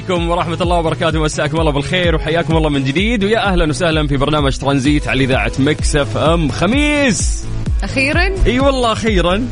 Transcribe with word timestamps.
عليكم 0.00 0.30
ورحمة 0.30 0.58
الله 0.60 0.76
وبركاته 0.76 1.20
مساكم 1.20 1.60
الله 1.60 1.72
بالخير 1.72 2.14
وحياكم 2.14 2.56
الله 2.56 2.68
من 2.68 2.84
جديد 2.84 3.24
ويا 3.24 3.38
أهلا 3.38 3.68
وسهلا 3.68 4.06
في 4.06 4.16
برنامج 4.16 4.58
ترانزيت 4.58 5.08
على 5.08 5.24
إذاعة 5.24 5.52
Mix 5.58 6.16
FM 6.16 6.48
خميس. 6.48 7.44
أخيرا؟ 7.82 8.34
إي 8.46 8.60
والله 8.60 8.92
أخيرا. 8.92 9.48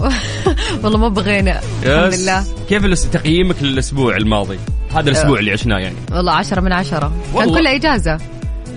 والله 0.82 0.98
ما 0.98 1.08
بغينا 1.08 1.60
الحمد. 1.82 2.14
لله. 2.14 2.44
كيف 2.68 3.06
تقييمك 3.12 3.62
للأسبوع 3.62 4.16
الماضي؟ 4.16 4.58
هذا 4.94 5.10
الأسبوع 5.10 5.38
اللي 5.38 5.52
عشناه 5.52 5.78
يعني. 5.78 5.96
والله 6.12 6.32
عشرة 6.32 6.60
من 6.60 6.72
عشرة. 6.72 7.12
كان. 7.34 7.54
كله 7.54 7.74
إجازة. 7.74 8.18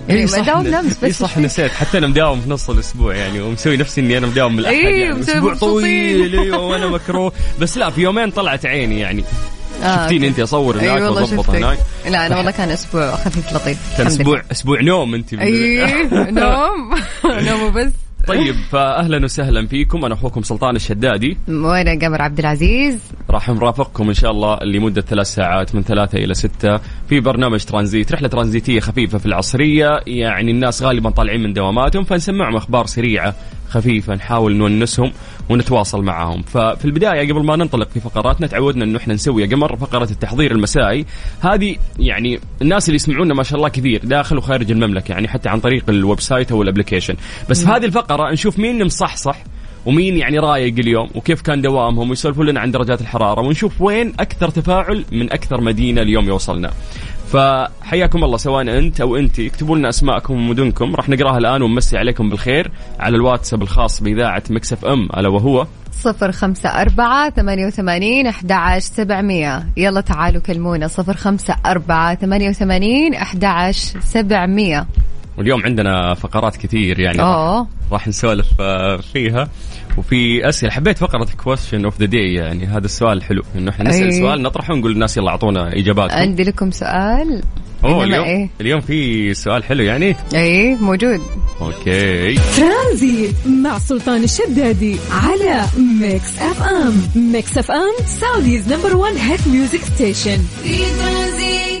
يعني 0.08 0.20
إي 0.20 0.26
صح، 0.26 0.48
إي 0.48 0.82
بس. 1.02 1.18
صح 1.18 1.38
نسيت. 1.38 1.70
حتى 1.70 1.98
أنا 1.98 2.06
مداوم 2.06 2.40
في 2.40 2.50
نص 2.50 2.70
الأسبوع 2.70 3.14
يعني 3.14 3.40
ومسوي 3.40 3.76
نفسي 3.76 4.00
إني 4.00 4.18
أنا 4.18 4.26
مداوم 4.26 4.64
إي، 4.64 5.00
يعني. 5.00 5.14
مبسوطين. 5.14 5.54
طويل 5.54 6.54
وأنا 6.54 6.86
مكروه. 6.86 7.32
بس 7.60 7.78
لا 7.78 7.90
في 7.90 8.00
يومين 8.00 8.30
طلعت 8.30 8.66
عيني 8.66 9.00
يعني. 9.00 9.24
آه، 9.82 10.02
شفتيني. 10.02 10.28
أنت 10.28 10.40
أصور 10.40 10.76
هناك 10.76 11.02
وأضبط 11.02 11.30
شفتك. 11.46 11.54
هناك. 11.54 11.78
لا 12.10 12.26
أنا 12.26 12.36
والله 12.36 12.50
كان 12.50 12.68
أسبوع 12.70 13.16
خفيف 13.16 13.52
لطيف. 13.52 13.78
كان 13.96 14.06
الحمد 14.06 14.20
أسبوع 14.20 14.42
أسبوع 14.52 14.80
نوم 14.80 15.14
لله. 15.16 15.42
أي 15.42 15.86
نوم. 16.30 16.94
نوم 17.48 17.62
وبس. 17.62 17.92
طيب 18.26 18.54
فاهلا 18.72 19.24
وسهلا 19.24 19.66
فيكم. 19.66 20.04
أنا 20.04 20.14
أخوكم 20.14 20.42
سلطان 20.42 20.76
الشدادي. 20.76 21.36
وأنا 21.48 21.98
قمر 22.06 22.22
عبد 22.22 22.38
العزيز. 22.38 22.98
راح 23.32 23.48
نرافقكم 23.48 24.08
إن 24.08 24.14
شاء 24.14 24.30
الله 24.30 24.58
لمدة 24.64 25.00
ثلاث 25.00 25.26
ساعات 25.26 25.74
من 25.74 25.82
ثلاثة 25.82 26.18
إلى 26.18 26.34
ستة 26.34 26.80
في 27.08 27.20
برنامج 27.20 27.64
ترانزيت 27.64 28.12
رحلة 28.12 28.28
ترانزيتية 28.28 28.80
خفيفة 28.80 29.18
في 29.18 29.26
العصرية 29.26 30.00
يعني 30.06 30.50
الناس 30.50 30.82
غالبا 30.82 31.10
طالعين 31.10 31.42
من 31.42 31.52
دواماتهم 31.52 32.04
فنسمعهم 32.04 32.56
أخبار 32.56 32.86
سريعة 32.86 33.34
خفيفة 33.68 34.14
نحاول 34.14 34.56
نونسهم 34.56 35.12
ونتواصل 35.48 36.02
معهم. 36.02 36.42
ففي 36.42 36.84
البداية 36.84 37.32
قبل 37.32 37.44
ما 37.44 37.56
ننطلق 37.56 37.88
في 37.88 38.00
فقراتنا 38.00 38.46
تعودنا 38.46 38.84
إنه 38.84 38.98
إحنا 38.98 39.14
نسوي 39.14 39.42
يا 39.42 39.46
قمر 39.46 39.76
فقرة 39.76 40.10
التحضير 40.10 40.52
المسائي. 40.52 41.06
هذه 41.40 41.76
يعني 41.98 42.40
الناس 42.62 42.88
اللي 42.88 42.96
يسمعونا 42.96 43.34
ما 43.34 43.42
شاء 43.42 43.56
الله 43.56 43.68
كثير 43.68 44.00
داخل 44.04 44.38
وخارج 44.38 44.70
المملكة 44.70 45.12
يعني 45.12 45.28
حتى 45.28 45.48
عن 45.48 45.60
طريق 45.60 45.84
ال 45.88 46.20
website 46.20 46.52
أو 46.52 46.62
ال 46.62 46.66
application. 46.66 47.14
بس 47.50 47.64
في 47.64 47.70
هذه 47.70 47.84
الفقرة 47.84 48.32
نشوف 48.32 48.58
مين 48.58 48.84
مصحصح 48.84 49.36
ومين 49.86 50.16
يعني 50.16 50.38
رايق 50.38 50.74
اليوم؟ 50.78 51.08
وكيف 51.14 51.40
كان 51.42 51.62
دوامهم؟ 51.62 52.10
ويسولفوا 52.10 52.44
لنا 52.44 52.60
عن 52.60 52.70
درجات 52.70 53.00
الحرارة 53.00 53.40
ونشوف 53.40 53.80
وين 53.80 54.12
أكثر 54.20 54.48
تفاعل 54.48 55.04
من 55.12 55.32
أكثر 55.32 55.60
مدينة 55.60 56.02
اليوم 56.02 56.28
يوصلنا. 56.28 56.70
فحياكم 57.32 58.24
الله 58.24 58.36
سواء 58.36 58.78
أنت 58.78 59.00
أو 59.00 59.16
أنت 59.16 59.40
اكتبوا 59.40 59.76
لنا 59.76 59.88
أسماءكم 59.88 60.34
ومدنكم. 60.34 60.94
راح 60.96 61.08
نقراها 61.08 61.38
الآن 61.38 61.62
ونمسي 61.62 61.98
عليكم 61.98 62.30
بالخير. 62.30 62.70
على 63.00 63.16
الواتساب 63.16 63.62
الخاص 63.62 64.02
بإذاعة 64.02 64.42
Mix 64.50 64.84
FM 64.84 65.08
ألا 65.16 65.28
وهو؟ 65.28 65.66
صفر 65.92 66.32
خمسة 66.32 66.68
أربعة 66.68 67.30
ثمانية 67.30 67.66
وثمانين 67.66 68.26
أحد 68.26 68.52
عشر 68.52 68.80
سبعمية. 68.80 69.66
يلا 69.76 70.00
تعالوا 70.00 70.40
كلمونا 70.40 70.88
صفر 70.88 71.14
خمسة 71.14 71.56
أربعة 71.66 72.14
ثمانية 72.14 72.48
وثمانين 72.48 73.14
أحد 73.14 73.44
عشر 73.44 74.00
سبعمية. 74.00 74.86
واليوم 75.38 75.62
عندنا 75.64 76.14
فقرات 76.14 76.56
كثير 76.56 77.00
يعني 77.00 77.22
أوه. 77.22 77.66
راح 77.92 78.08
نسولف 78.08 78.46
آه، 78.60 78.96
فيها. 78.96 79.48
وفي 79.98 80.48
أسئلة. 80.48 80.72
حبيت 80.72 80.98
فقرة 80.98 81.26
question 81.44 81.84
of 81.84 82.00
the 82.00 82.06
day 82.06 82.34
يعني 82.34 82.66
هذا 82.66 82.84
السؤال 82.84 83.22
حلو. 83.22 83.42
إنه 83.56 83.70
إحنا 83.70 83.88
نسأل 83.88 84.04
أي. 84.04 84.12
سؤال 84.20 84.42
نطرحه 84.42 84.74
ونقول 84.74 84.92
للناس 84.92 85.16
يلا 85.16 85.30
أعطونا 85.30 85.72
إجاباتكم. 85.76 86.16
عندي 86.16 86.44
لكم 86.44 86.70
سؤال. 86.70 87.42
أوه 87.84 88.04
اليوم 88.04 88.24
إيه؟ 88.24 88.50
اليوم 88.60 88.80
في 88.80 89.34
سؤال 89.34 89.64
حلو 89.64 89.82
يعني؟ 89.82 90.16
اي 90.34 90.74
موجود. 90.74 91.20
okay. 91.60 92.34
ترانزيت 92.34 93.34
مع 93.46 93.78
سلطان 93.78 94.24
الشدادي 94.24 94.96
على 95.10 95.64
Mix 96.00 96.38
FM 96.38 97.02
Mix 97.32 97.58
FM 97.58 98.06
Saudi's 98.06 98.72
number 98.72 98.96
1 98.96 99.14
hit 99.16 99.48
music 99.48 99.80
station 99.80 100.38
في 100.62 100.78
ترانزيت. 100.78 101.71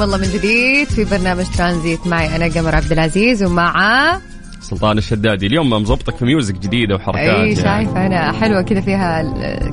حياكم 0.00 0.14
الله 0.14 0.26
من 0.28 0.32
جديد 0.38 0.88
في 0.88 1.04
برنامج 1.04 1.44
ترانزيت. 1.58 2.06
معي 2.06 2.36
أنا 2.36 2.54
قمر 2.54 2.74
عبد 2.74 2.92
العزيز 2.92 3.42
ومع 3.42 4.18
سلطان 4.60 4.98
الشدادي. 4.98 5.46
اليوم 5.46 5.70
مظبطك 5.70 6.16
في 6.16 6.24
ميوزك 6.24 6.54
جديدة 6.54 6.94
وحركات. 6.94 7.34
أي 7.40 7.56
شايفة 7.56 7.98
يعني. 8.00 8.06
أنا 8.06 8.32
حلوة 8.32 8.62
كذا 8.62 8.80
فيها 8.80 9.22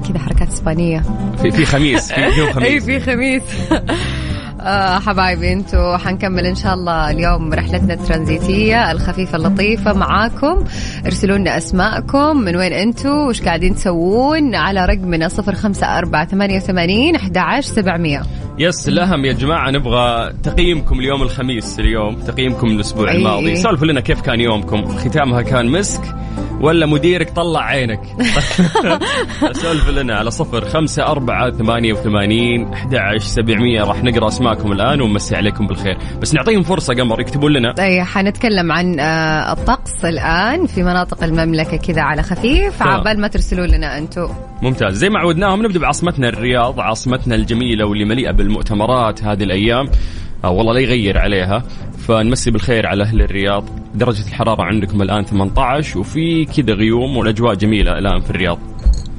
كذا 0.10 0.20
حركات 0.20 0.48
إسبانية. 0.48 1.04
في 1.42 1.52
في 1.52 1.66
خميس. 1.66 2.12
في 2.12 2.32
في 2.32 2.52
خميس. 2.54 2.68
اي 2.72 2.80
في 2.80 3.00
خميس. 3.00 3.44
آه 4.62 5.00
حبايبي 5.00 5.54
أنتم 5.54 5.98
حنكمل 5.98 6.46
إن 6.46 6.56
شاء 6.56 6.74
الله 6.74 7.12
اليوم 7.12 7.54
رحلتنا 7.54 7.94
الترانزيتية 7.94 8.92
الخفيفة 8.92 9.36
اللطيفة 9.38 9.94
معاكم. 9.94 10.64
ارسلوا 11.06 11.38
لنا 11.38 11.58
أسماءكم 11.58 12.38
من 12.38 12.56
وين 12.56 12.74
أنتم 12.74 13.10
وش 13.10 13.42
قاعدين 13.42 13.76
تسوون 13.76 14.56
على 14.56 14.86
رقمنا 14.86 15.28
054 15.28 16.26
88 16.26 17.16
11700 17.16 18.24
يس 18.60 18.90
الاهم 18.90 19.26
يا 19.26 19.34
جماعة 19.34 19.72
نبغى 19.72 20.34
تقييمكم 20.44 21.02
ليوم 21.02 21.22
الخميس 21.22 21.80
اليوم 21.80 22.16
تقييمكم 22.16 22.68
الأسبوع 22.68 23.12
إيه. 23.12 23.18
الماضي. 23.18 23.56
سولفوا 23.56 23.88
لنا 23.88 24.00
كيف 24.00 24.22
كان 24.22 24.42
يومكم؟ 24.42 24.86
ختامها 24.88 25.42
كان 25.42 25.66
مسك 25.72 26.02
ولا 26.62 26.86
مديرك 26.86 27.30
طلع 27.30 27.62
عينك؟ 27.62 28.02
سولف 29.62 29.90
لنا 29.90 30.16
على 30.16 30.32
صفر 30.32 30.66
خمسة 30.66 31.04
أربعة 31.04 31.52
ثمانية 31.52 31.94
وثمانين 31.94 32.74
أحد 32.74 33.18
سبعمية. 33.18 33.84
راح 33.84 34.04
نقرأ 34.04 34.28
أسماءكم 34.28 34.72
الآن 34.72 35.02
ونمسي 35.02 35.36
عليكم 35.36 35.68
بالخير. 35.68 35.98
بس 36.22 36.34
نعطيهم 36.34 36.64
فرصة 36.64 36.94
قمر 36.94 37.22
يكتبون 37.22 37.54
لنا. 37.54 37.76
أي 37.80 38.04
حنتكلم 38.04 38.72
عن 38.72 39.00
آه، 39.00 39.54
الطقس 39.54 40.06
الآن 40.06 40.66
في 40.66 40.84
مناطق 40.84 41.24
المملكة 41.24 41.78
كذا 41.78 42.02
على 42.02 42.24
خفيف. 42.24 42.82
عبال 42.82 43.22
ما 43.22 43.28
ترسلوا 43.28 43.66
لنا 43.66 43.98
أنتم 43.98 44.28
ممتاز. 44.62 44.94
زي 44.94 45.10
ما 45.10 45.20
عودناهم 45.20 45.64
نبدأ 45.66 45.80
بعاصمتنا 45.80 46.30
الرياض 46.30 46.80
عاصمتنا 46.80 47.36
الجميلة 47.36 47.86
واللي 47.86 48.06
مليئة 48.06 48.32
بالمؤتمرات 48.32 49.24
هذه 49.24 49.44
الأيام. 49.44 49.90
آه 50.44 50.50
والله 50.50 50.74
لا 50.74 50.80
يغير 50.80 51.18
عليها. 51.18 51.64
فنمسي 51.98 52.52
بالخير 52.52 52.88
على 52.88 53.04
أهل 53.04 53.22
الرياض. 53.22 53.64
درجة 53.96 54.28
الحرارة 54.28 54.64
عندكم 54.64 55.02
الآن 55.02 55.24
18 55.24 56.00
وفي 56.00 56.46
كذا 56.46 56.74
غيوم 56.74 57.18
والأجواء 57.18 57.54
جميلة 57.54 57.98
الآن 57.98 58.20
في 58.22 58.30
الرياض. 58.30 58.60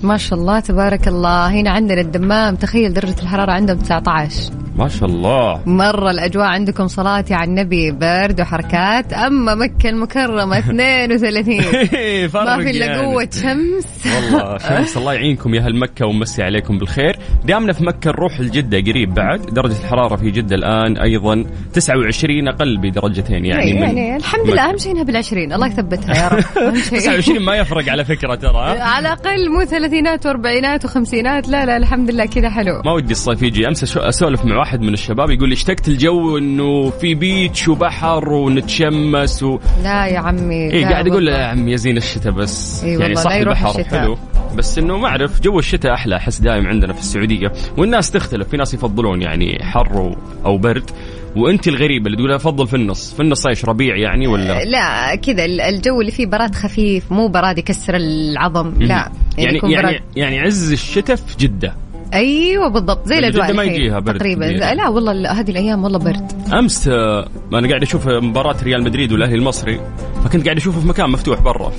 ما 0.03 0.17
شاء 0.17 0.39
الله 0.39 0.61
تبارك 0.61 1.09
الله. 1.09 1.47
هنا 1.49 1.71
عندنا 1.71 2.01
الدمام 2.01 2.57
تخيل 2.57 2.93
درجة 2.95 3.23
الحرارة 3.23 3.53
عندهم 3.53 3.79
19 3.79 4.53
ما 4.77 4.89
شاء 4.89 5.09
الله. 5.09 5.61
مرة 5.67 6.11
الأجواء 6.11 6.47
عندكم 6.47 6.89
صلاتي 6.89 7.35
على 7.35 7.51
النبي 7.51 7.91
برد 7.91 8.41
وحركات. 8.41 9.13
أما 9.13 9.55
مكة 9.55 9.89
المكرمة 9.89 10.59
32 10.69 11.61
فرق 12.29 12.43
ما 12.45 12.63
في 12.63 12.71
إلا 12.71 12.87
يعني. 12.87 13.03
قوة 13.03 13.29
شمس. 13.33 14.15
والله 14.15 14.59
شمس 14.69 14.97
الله 14.97 15.13
يعينكم. 15.15 15.55
يا 15.55 15.61
أهل 15.61 15.77
مكة 15.79 16.07
ومسي 16.07 16.43
عليكم 16.43 16.79
بالخير. 16.79 17.19
دامنا 17.45 17.73
في 17.73 17.85
مكة 17.85 18.11
نروح 18.11 18.41
لجدة 18.41 18.79
قريب 18.79 19.15
بعد. 19.15 19.41
درجة 19.47 19.77
الحرارة 19.85 20.17
في 20.17 20.31
جدة 20.31 20.57
الآن 20.57 20.97
أيضا 20.97 21.45
29 21.73 22.49
أقل 22.49 22.77
بدرجتين 22.79 23.45
يعني 23.45 23.71
يعني, 23.71 23.73
من 23.75 23.99
يعني 23.99 24.17
الحمد 24.17 24.51
لله 24.51 24.69
أهم 24.71 24.79
شيء 24.79 24.93
إنها 24.93 25.03
بالعشرين. 25.03 25.53
الله 25.53 25.67
يثبتها 25.67 26.15
يا 26.15 26.29
رب. 26.29 26.45
أهم 26.65 26.75
شيء. 26.77 26.99
29 26.99 27.43
ما 27.43 27.57
يفرق 27.57 27.89
على 27.89 28.05
فكرة 28.05 28.35
ترى؟ 28.35 28.79
على 28.81 29.09
الأقل 29.09 29.51
مو 29.51 29.65
ثلاثينات 29.89 30.27
وأربعينات 30.27 30.85
وخمسينات. 30.85 31.49
لا 31.49 31.67
لا 31.67 31.77
الحمد 31.77 32.11
لله 32.11 32.27
كذا 32.27 32.51
حلو. 32.51 32.83
ما 32.85 32.93
ودي 32.93 33.13
الصيف 33.13 33.43
يجي 33.43 33.69
امس 33.69 33.97
أسولف 33.97 34.45
مع 34.45 34.59
واحد 34.59 34.81
من 34.81 34.93
الشباب 34.93 35.31
يقول 35.31 35.49
لي 35.49 35.53
اشتقت 35.53 35.89
الجو 35.89 36.39
إنه 36.39 36.91
في 36.91 37.15
بيتش 37.15 37.69
وبحر 37.69 38.33
ونتشمس 38.33 39.43
و... 39.43 39.59
لا 39.83 40.07
يا 40.07 40.19
عمي 40.19 40.69
لا 40.69 40.89
قاعد 40.89 41.09
أقول 41.09 41.27
له 41.27 41.33
والله. 41.33 41.47
يا 41.47 41.47
عم 41.47 41.69
يزين 41.69 41.97
الشتاء 41.97 42.33
بس. 42.33 42.85
إي 42.85 42.99
يعني 42.99 43.15
صح 43.15 43.33
البحر 43.33 43.69
الشتاء. 43.69 44.01
حلو. 44.01 44.19
بس 44.57 44.79
إنه 44.79 44.99
ما 44.99 45.09
أعرف 45.09 45.41
جو 45.41 45.59
الشتاء 45.59 45.95
أحلى 45.95 46.17
أحس 46.17 46.41
دايم 46.41 46.67
عندنا 46.67 46.93
في 46.93 47.01
السعودية. 47.01 47.53
والناس 47.77 48.11
تختلف 48.11 48.49
في 48.49 48.57
ناس 48.57 48.75
يفضلون 48.75 49.23
يعني 49.23 49.59
حر 49.63 50.17
أو 50.45 50.59
برد. 50.59 50.91
وأنت 51.37 51.69
الغريبة 51.69 52.07
اللي 52.07 52.17
تقول 52.17 52.33
أفضل 52.33 52.67
في 52.67 52.77
النص. 52.77 53.15
في 53.15 53.21
النص 53.21 53.47
إيش 53.47 53.65
ربيع 53.65 53.97
يعني 53.97 54.27
ولا؟ 54.27 54.65
لا 54.65 55.15
كذا 55.15 55.45
الجو 55.45 56.01
اللي 56.01 56.13
فيه 56.13 56.27
براد 56.27 56.55
خفيف 56.55 57.13
مو 57.13 57.29
براد 57.29 57.59
يكسر 57.59 57.97
العظم 57.97 58.73
لا. 58.79 59.11
يعني 59.45 59.59
يعني 59.73 59.83
براد 59.83 60.01
يعني 60.17 60.41
عز 60.41 60.73
الشتاء 60.73 61.17
في 61.17 61.37
جدة. 61.39 61.75
أيوه 62.15 62.69
بالضبط 62.69 63.07
زي 63.09 63.17
اللي 63.17 63.29
الأجواء 63.29 63.47
جدة 63.47 63.57
ما 63.57 63.63
يجيها 63.63 63.99
برد 63.99 64.19
تقريبا. 64.19 64.47
كبير. 64.47 64.59
لا 64.75 64.89
والله 64.89 65.13
ال- 65.13 65.27
هذه 65.27 65.51
الأيام 65.51 65.85
والله 65.85 65.99
برد. 65.99 66.33
أمس 66.53 66.89
آه، 66.89 67.29
أنا 67.53 67.69
قاعد 67.69 67.83
أشوف 67.83 68.09
مباراة 68.09 68.57
ريال 68.63 68.83
مدريد 68.83 69.13
والأهلي 69.13 69.35
المصري 69.35 69.81
فكنت 70.25 70.45
قاعد 70.45 70.57
أشوفه 70.57 70.81
في 70.81 70.87
مكان 70.87 71.11
مفتوح 71.11 71.41
برا 71.41 71.73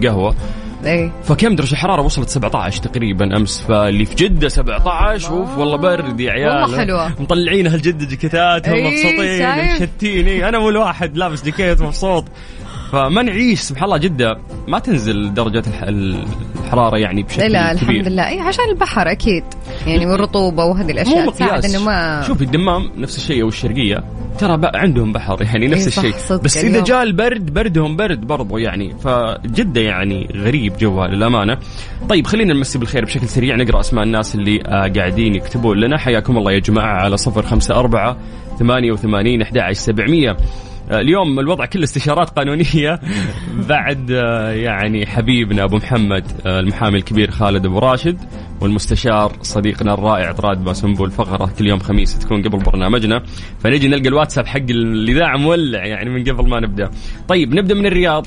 في- 0.00 0.06
قهوة. 0.08 0.34
اي 0.86 1.12
فكم 1.22 1.56
درجة 1.56 1.72
الحرارة؟ 1.72 2.02
وصلت 2.02 2.28
17 2.28 2.82
تقريبا 2.82 3.36
أمس 3.36 3.60
فاللي 3.68 4.04
في 4.04 4.14
جدة 4.14 4.48
17 4.48 5.30
أوف 5.30 5.58
والله 5.58 5.76
برد 5.76 6.20
يا 6.20 6.30
عيال. 6.32 6.62
والله 6.62 6.76
حلوة. 6.78 7.20
مطلعين 7.20 7.66
أهل 7.66 7.82
جدة 7.82 8.06
جاكيتات 8.06 8.68
إيه، 8.68 8.84
مبسوطين؟ 8.90 9.82
مشتين 9.82 10.26
إيه، 10.26 10.48
أنا 10.48 10.56
اول 10.58 10.76
واحد 10.76 11.16
لابس 11.16 11.44
جاكيت 11.44 11.80
مبسوط. 11.82 12.24
فما 12.92 13.22
نعيش 13.22 13.60
سبحان 13.60 13.84
الله 13.84 13.96
جدة 13.96 14.38
ما 14.68 14.78
تنزل 14.78 15.34
درجه 15.34 15.62
الح- 15.66 15.84
الحرارة 16.74 16.98
يعني 16.98 17.22
بشكل 17.22 17.52
لا 17.52 17.74
كبير. 17.74 17.82
الحمد 17.82 18.08
لله 18.08 18.28
اي 18.28 18.40
عشان 18.40 18.64
البحر 18.70 19.10
أكيد 19.10 19.44
يعني 19.86 20.06
والرطوبه 20.06 20.64
وهذه 20.64 20.90
الأشياء 20.90 21.30
تساعد 21.30 21.64
إنه 21.64 21.84
ما 21.84 22.22
شوفي 22.26 22.44
الدمام 22.44 22.90
نفس 22.96 23.16
الشيء 23.16 23.42
والشرقيه 23.44 24.04
ترى 24.38 24.56
بقى 24.56 24.80
عندهم 24.80 25.12
بحر 25.12 25.42
يعني 25.42 25.68
نفس 25.68 25.98
إيه 25.98 26.10
الشيء. 26.10 26.36
بس 26.38 26.56
إذا. 26.58 26.84
جاء 26.84 27.02
البرد 27.02 27.54
بردهم 27.54 27.96
برد 27.96 28.20
برضو 28.26 28.58
يعني 28.58 28.94
فجدة 29.04 29.80
يعني 29.80 30.28
غريب 30.34 30.76
جوها 30.76 31.08
للأمانة. 31.08 31.58
طيب 32.08 32.26
خلينا 32.26 32.54
نمسي 32.54 32.78
بالخير 32.78 33.04
بشكل 33.04 33.28
سريع 33.28 33.56
نقرأ 33.56 33.80
أسماء 33.80 34.04
الناس 34.04 34.34
اللي 34.34 34.60
آه 34.66 34.88
قاعدين 34.96 35.34
يكتبون 35.34 35.80
لنا. 35.80 35.98
حياكم 35.98 36.36
الله 36.38 36.52
يا 36.52 36.58
جماعة 36.58 36.96
على 37.04 37.16
صفر 37.16 37.42
خمسة 37.42 37.74
أربعة 37.74 38.16
ثمانية 38.58 38.92
وثمانين 38.92 39.42
أحد 39.42 39.58
عشر 39.58 39.72
سبعمية. 39.80 40.36
اليوم 40.90 41.40
الوضع 41.40 41.66
كله 41.66 41.84
استشارات 41.84 42.30
قانونية. 42.30 43.00
بعد 43.68 44.10
آه، 44.10 44.50
يعني 44.50 45.06
حبيبنا 45.06 45.64
أبو 45.64 45.76
محمد 45.76 46.24
آه، 46.46 46.60
المحامي 46.60 46.98
الكبير 46.98 47.30
خالد 47.30 47.66
أبو 47.66 47.78
راشد 47.78 48.18
والمستشار 48.60 49.32
صديقنا 49.42 49.94
الرائع 49.94 50.32
طراد 50.32 50.64
باسنبول 50.64 51.10
فقرة 51.10 51.50
كل 51.58 51.66
يوم 51.66 51.78
خميس 51.78 52.18
تكون 52.18 52.42
قبل 52.42 52.58
برنامجنا. 52.58 53.22
فنجي 53.58 53.88
نلقى 53.88 54.08
الواتساب 54.08 54.46
حق 54.46 54.70
الإذاعة 54.70 55.36
مولع 55.36 55.86
يعني 55.86 56.10
من 56.10 56.24
قبل 56.24 56.48
ما 56.48 56.60
نبدأ. 56.60 56.90
طيب 57.28 57.54
نبدأ 57.54 57.74
من 57.74 57.86
الرياض. 57.86 58.26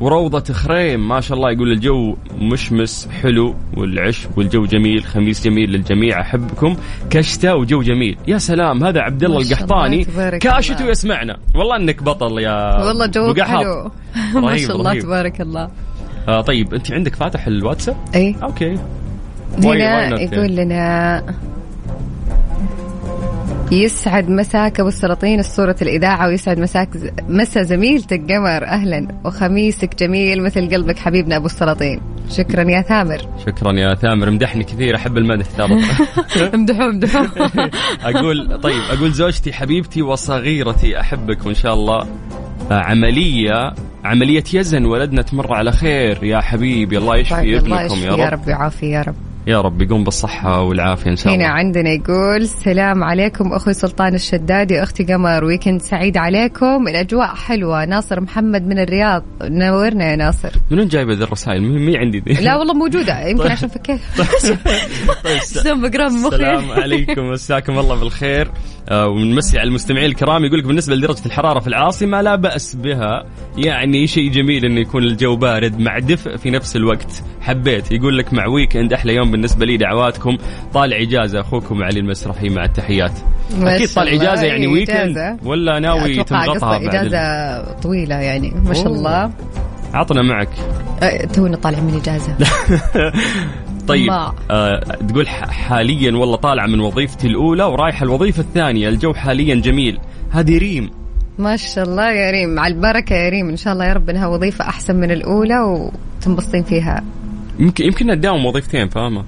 وروضة 0.00 0.54
خريم 0.54 1.08
ما 1.08 1.20
شاء 1.20 1.36
الله 1.36 1.50
يقول 1.50 1.72
الجو 1.72 2.16
مشمس 2.40 3.08
حلو 3.22 3.54
والعش 3.76 4.28
والجو 4.36 4.64
جميل 4.66 5.04
خميس 5.04 5.44
جميل 5.44 5.70
للجميع 5.70 6.20
أحبكم. 6.20 6.76
كشتة 7.10 7.54
وجو 7.56 7.82
جميل. 7.82 8.18
يا 8.28 8.38
سلام 8.38 8.84
هذا 8.84 9.00
عبد 9.00 9.24
الله 9.24 9.38
القحطاني 9.40 10.02
الله، 10.02 10.12
تبارك 10.12 10.38
كاشت 10.42 10.70
الله. 10.76 10.86
ويسمعنا 10.86 11.36
والله 11.54 11.76
إنك 11.76 12.02
بطل 12.02 12.38
يا 12.38 12.84
والله 12.84 13.06
جوك. 13.06 13.40
حلو. 13.40 13.90
ما 14.42 14.56
شاء 14.56 14.76
الله 14.76 14.90
رهيب. 14.90 15.02
تبارك 15.02 15.40
الله. 15.40 15.68
آه 16.28 16.40
طيب 16.40 16.74
أنت 16.74 16.92
عندك 16.92 17.14
فاتح 17.14 17.46
الواتساب؟ 17.46 17.96
اي 18.14 18.34
أوكي. 18.42 18.76
Why- 18.76 19.60
why 19.60 19.66
هنا 19.66 20.20
يقول 20.20 20.56
لنا 20.56 21.22
يسعد 23.72 24.30
مساك 24.30 24.80
أبو 24.80 24.88
السلاطين 24.88 25.38
الصورة 25.40 25.76
الإذاعة 25.82 26.26
ويسعد 26.28 26.58
مساك 26.58 26.88
مسا 27.28 27.62
زميلتك 27.62 28.20
قمر 28.32 28.64
أهلا 28.64 29.08
وخميسك 29.24 29.94
جميل 29.98 30.42
مثل 30.42 30.68
قلبك 30.74 30.98
حبيبنا 30.98 31.36
أبو 31.36 31.46
السلاطين. 31.46 32.00
شكرا 32.30 32.70
يا 32.70 32.82
ثامر. 32.82 33.18
شكرا 33.46 33.72
يا 33.72 33.94
ثامر. 33.94 34.30
مدحني 34.30 34.64
كثير 34.64 34.96
أحب 34.96 35.18
المدح 35.18 35.46
ترى. 35.46 35.80
امدحوا 36.54 36.84
امدحوا 36.90 37.26
أقول 38.10 38.60
طيب 38.60 38.82
أقول 38.90 39.12
زوجتي 39.12 39.52
حبيبتي 39.52 40.02
وصغيرتي 40.02 41.00
أحبك 41.00 41.46
وإن 41.46 41.54
شاء 41.54 41.74
الله. 41.74 42.06
عمليه 42.70 43.74
عملية 44.04 44.44
يزن 44.54 44.84
ولدنا 44.84 45.22
تمر 45.22 45.54
على 45.54 45.72
خير 45.72 46.24
يا 46.24 46.40
حبيبي. 46.40 46.98
الله 46.98 47.16
يشفي 47.16 47.34
طيب، 47.34 47.64
الله 47.64 47.80
ابنكم 47.80 47.94
يشفي 47.94 48.06
يا 48.06 48.16
يا 48.16 48.28
رب. 48.28 48.40
رب 48.40 48.48
يعافي 48.48 48.90
يا 48.90 49.02
رب. 49.02 49.14
يا 49.48 49.60
رب 49.60 49.82
يقوم 49.82 50.04
بالصحة 50.04 50.62
والعافية 50.62 51.10
إن 51.10 51.16
شاء 51.16 51.34
هنا 51.34 51.44
الله. 51.44 51.54
عندنا 51.54 51.90
يقول 51.90 52.36
السلام 52.42 53.04
عليكم 53.04 53.52
أخوي 53.52 53.74
سلطان 53.74 54.14
الشدادي 54.14 54.82
أختي 54.82 55.04
قمر. 55.04 55.44
ويكند 55.44 55.80
سعيد 55.80 56.16
عليكم. 56.16 56.88
الأجواء 56.88 57.34
حلوة. 57.34 57.84
ناصر 57.84 58.20
محمد 58.20 58.66
من 58.66 58.78
الرياض. 58.78 59.24
نورنا 59.42 60.10
يا 60.10 60.16
ناصر. 60.16 60.50
من 60.70 60.78
وين 60.78 60.88
جايبة 60.88 61.14
ذي 61.14 61.24
الرسائل؟ 61.24 61.62
مي 61.62 61.98
عندي 61.98 62.18
ذي. 62.18 62.44
لا 62.44 62.56
والله 62.56 62.74
موجودة. 62.74 63.20
يمكن 63.28 63.50
عشان 63.50 63.68
فكيت 63.68 64.00
طيب 65.24 65.76
من 65.82 65.90
مخي. 65.90 66.36
السلام 66.36 66.70
عليكم. 66.70 67.22
مساكم 67.22 67.78
الله 67.78 68.00
بالخير. 68.00 68.50
آه، 68.88 69.06
ونمسي 69.08 69.58
على 69.58 69.68
المستمعين 69.68 70.04
الكرام 70.06 70.44
يقول 70.44 70.58
لك 70.58 70.64
بالنسبة 70.66 70.94
لدرجة 70.94 71.26
الحرارة 71.26 71.60
في 71.60 71.66
العاصمة 71.66 72.20
لا 72.20 72.34
بأس 72.36 72.76
بها. 72.76 73.24
يعني 73.58 74.06
شيء 74.06 74.30
جميل 74.30 74.64
انه 74.64 74.80
يكون 74.80 75.02
الجو 75.02 75.36
بارد 75.36 75.80
مع 75.80 75.98
دفء 75.98 76.36
في 76.36 76.50
نفس 76.50 76.76
الوقت. 76.76 77.22
حبيت. 77.40 77.92
يقول 77.92 78.18
لك 78.18 78.32
مع 78.32 78.46
weekend 78.46 78.92
أحلى 78.92 79.14
يوم 79.14 79.30
بالنسبة 79.38 79.66
لي 79.66 79.76
دعواتكم. 79.76 80.36
طالع 80.74 80.96
إجازة 81.02 81.40
أخوكم 81.40 81.82
علي 81.82 82.00
المسرحي 82.00 82.48
مع 82.48 82.64
التحيات. 82.64 83.12
أكيد 83.62 83.88
طالع 83.88 84.12
إجازة 84.12 84.46
يعني 84.46 84.66
إيه، 84.66 84.72
weekend 84.72 84.96
إجازة. 84.96 85.36
ولا 85.44 85.78
ناوي 85.78 86.20
قصده 86.20 86.58
بعد 86.60 86.84
إجازة 86.84 87.62
طويلة 87.74 88.14
يعني 88.14 88.52
ما 88.64 88.74
شاء. 88.74 88.86
الله. 88.86 89.30
عطنا 89.94 90.22
معك. 90.22 90.48
أه، 91.02 91.24
تونا 91.24 91.56
طالع 91.56 91.80
من 91.80 91.94
إجازة. 91.94 92.36
طيب. 93.88 94.10
آه 94.50 94.80
تقول 95.08 95.28
حاليا 95.28 96.16
والله 96.16 96.36
طالعة 96.36 96.66
من 96.66 96.80
وظيفتي 96.80 97.26
الأولى 97.26 97.64
ورايحة 97.64 98.04
الوظيفة 98.04 98.40
الثانية. 98.40 98.88
الجو 98.88 99.14
حاليا 99.14 99.54
جميل. 99.54 99.98
هذه 100.30 100.58
ريم. 100.58 100.90
ما 101.38 101.56
شاء 101.56 101.84
الله 101.84 102.12
يا 102.12 102.30
ريم. 102.30 102.54
مع 102.54 102.66
البركة 102.66 103.14
يا 103.14 103.28
ريم. 103.28 103.48
إن 103.48 103.56
شاء 103.56 103.72
الله 103.72 103.84
يا 103.84 103.92
رب 103.92 104.10
إنها 104.10 104.26
وظيفة 104.26 104.64
أحسن 104.64 104.96
من 104.96 105.10
الأولى 105.10 105.60
وتنبسطين 105.60 106.62
فيها. 106.62 107.04
يمكن 107.58 107.84
يمكن 107.84 108.06
نداوم 108.06 108.46
وظيفتين 108.46 108.88
فاهمة؟ 108.88 109.24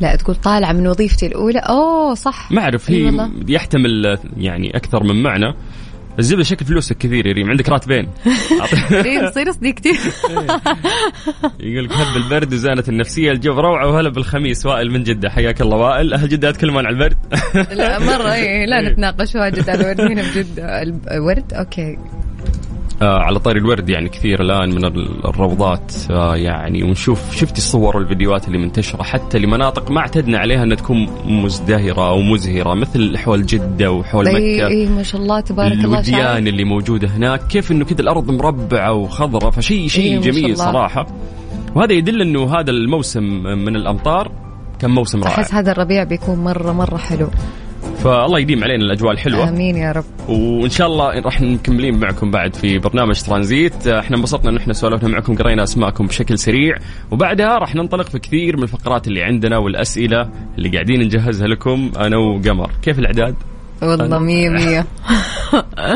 لا 0.00 0.16
تقول 0.16 0.36
طالعة 0.36 0.72
من 0.72 0.86
وظيفتي 0.86 1.26
الأولى. 1.26 1.58
أوه 1.58 2.14
صح. 2.14 2.52
ما 2.52 2.62
أعرف 2.62 2.90
هي 2.90 3.02
والله. 3.04 3.30
يحتمل 3.48 4.18
يعني 4.36 4.76
أكثر 4.76 5.02
من 5.02 5.22
معنى. 5.22 5.54
الزبدة 6.18 6.42
شكل 6.44 6.64
فلوسك 6.64 6.98
كثير 6.98 7.26
يا 7.26 7.32
ريم 7.32 7.50
عندك 7.50 7.68
راتبين 7.68 8.08
ريم 8.92 9.28
تصير 9.28 9.52
صديقتي 9.52 9.92
يقول 11.60 11.84
لك 11.84 11.92
هب 11.92 12.16
البرد 12.16 12.52
وزانت 12.52 12.88
النفسية. 12.88 13.30
الجو 13.30 13.52
روعة 13.60 13.88
وهلا 13.88 14.08
بالخميس 14.08 14.66
وائل 14.66 14.90
من 14.90 15.02
جدة. 15.02 15.30
حياك 15.30 15.60
الله 15.60 15.76
وائل. 15.76 16.14
أهل 16.14 16.28
جدة 16.28 16.48
يتكلمون 16.48 16.86
عن 16.86 16.92
البرد. 16.92 17.16
لا 17.72 17.98
مرة 17.98 18.32
إيه 18.32 18.66
لا 18.66 18.80
نتناقش 18.90 19.34
واجد 19.34 19.70
على 19.70 19.80
الورد. 19.80 20.00
هنا 20.00 20.22
بجدة؟ 20.22 20.82
الورد؟ 20.82 21.52
okay. 21.54 21.98
على 23.00 23.38
طاري 23.38 23.58
الورد 23.58 23.88
يعني 23.88 24.08
كثير 24.08 24.40
الآن 24.42 24.68
من 24.74 24.84
ال- 24.84 25.26
الروضات. 25.26 25.92
آه 26.10 26.36
يعني 26.36 26.82
ونشوف 26.82 27.36
شفتي 27.36 27.58
الصور 27.58 27.96
والفيديوهات 27.96 28.46
اللي 28.48 28.58
منتشرة 28.58 29.02
حتى 29.02 29.38
لمناطق 29.38 29.90
ما 29.90 30.00
اعتدنا 30.00 30.38
عليها 30.38 30.62
إنها 30.62 30.76
تكون 30.76 31.06
مزدهرة 31.26 32.08
أو 32.08 32.20
مزهرة 32.22 32.74
مثل 32.74 33.18
حول 33.18 33.46
جدة 33.46 33.92
وحول 33.92 34.28
إي 34.28 34.34
مكة. 34.56 34.66
إي 34.66 34.86
ما 34.86 35.02
شاء 35.02 35.20
الله 35.20 35.40
تبارك 35.40 35.72
الله 35.72 35.84
الوديان. 35.84 36.46
اللي 36.48 36.64
موجودة 36.64 37.08
هناك 37.08 37.46
كيف 37.46 37.72
إنه 37.72 37.84
كذا 37.84 38.00
الأرض 38.00 38.30
مربعة 38.30 38.92
وخضراء 38.92 39.50
فشيء 39.50 39.88
شيء 39.88 40.20
جميل. 40.20 40.56
صراحة. 40.56 41.06
وهذا 41.74 41.92
يدل 41.92 42.20
إنه 42.20 42.54
هذا 42.54 42.70
الموسم 42.70 43.22
من 43.42 43.76
الأمطار 43.76 44.32
كان 44.80 44.90
موسم 44.90 45.22
رائع. 45.24 45.34
احس 45.34 45.54
هذا 45.54 45.72
الربيع 45.72 46.04
بيكون 46.04 46.38
مرة 46.38 46.72
مرة 46.72 46.96
حلو. 46.96 47.28
فالله 48.04 48.38
يديم 48.38 48.64
علينا 48.64 48.84
الأجواء 48.84 49.12
الحلوة. 49.12 49.48
آمين 49.48 49.76
يا 49.76 49.92
رب. 49.92 50.04
وإن 50.28 50.70
شاء 50.70 50.86
الله 50.86 51.20
راح 51.20 51.40
مكملين 51.40 52.00
معكم 52.00 52.30
بعد 52.30 52.54
في 52.54 52.78
برنامج 52.78 53.20
ترانزيت. 53.22 53.86
إحنا 53.86 54.16
انبسطنا 54.16 54.50
إن 54.50 54.56
إحنا 54.56 54.72
سولفنا 54.72 55.08
معكم 55.08 55.36
قرينا 55.36 55.62
أسماءكم 55.62 56.06
بشكل 56.06 56.38
سريع. 56.38 56.76
وبعدها 57.10 57.58
راح 57.58 57.74
ننطلق 57.74 58.08
في 58.08 58.18
كثير 58.18 58.56
من 58.56 58.62
الفقرات 58.62 59.08
اللي 59.08 59.22
عندنا 59.22 59.58
والأسئلة 59.58 60.30
اللي 60.58 60.68
قاعدين 60.68 61.00
نجهزها 61.00 61.48
لكم 61.48 61.92
أنا 61.96 62.16
وقمر. 62.16 62.70
كيف 62.82 62.98
الأعداد؟ 62.98 63.34
والله 63.82 64.18
مية. 64.18 64.50
مية 64.50 64.86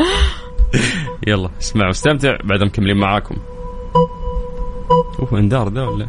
يلا 1.27 1.49
اسمعوا 1.61 1.91
استمتع 1.91 2.37
بعد 2.43 2.63
مكملين 2.63 2.97
معاكم. 2.97 3.35
أوه 5.19 5.39
أندار 5.39 5.69
ذا 5.69 5.83
ولا؟ 5.83 6.07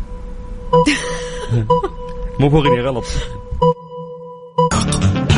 مو 2.41 2.49
بأغنية 2.49 2.83
غلط. 2.83 3.05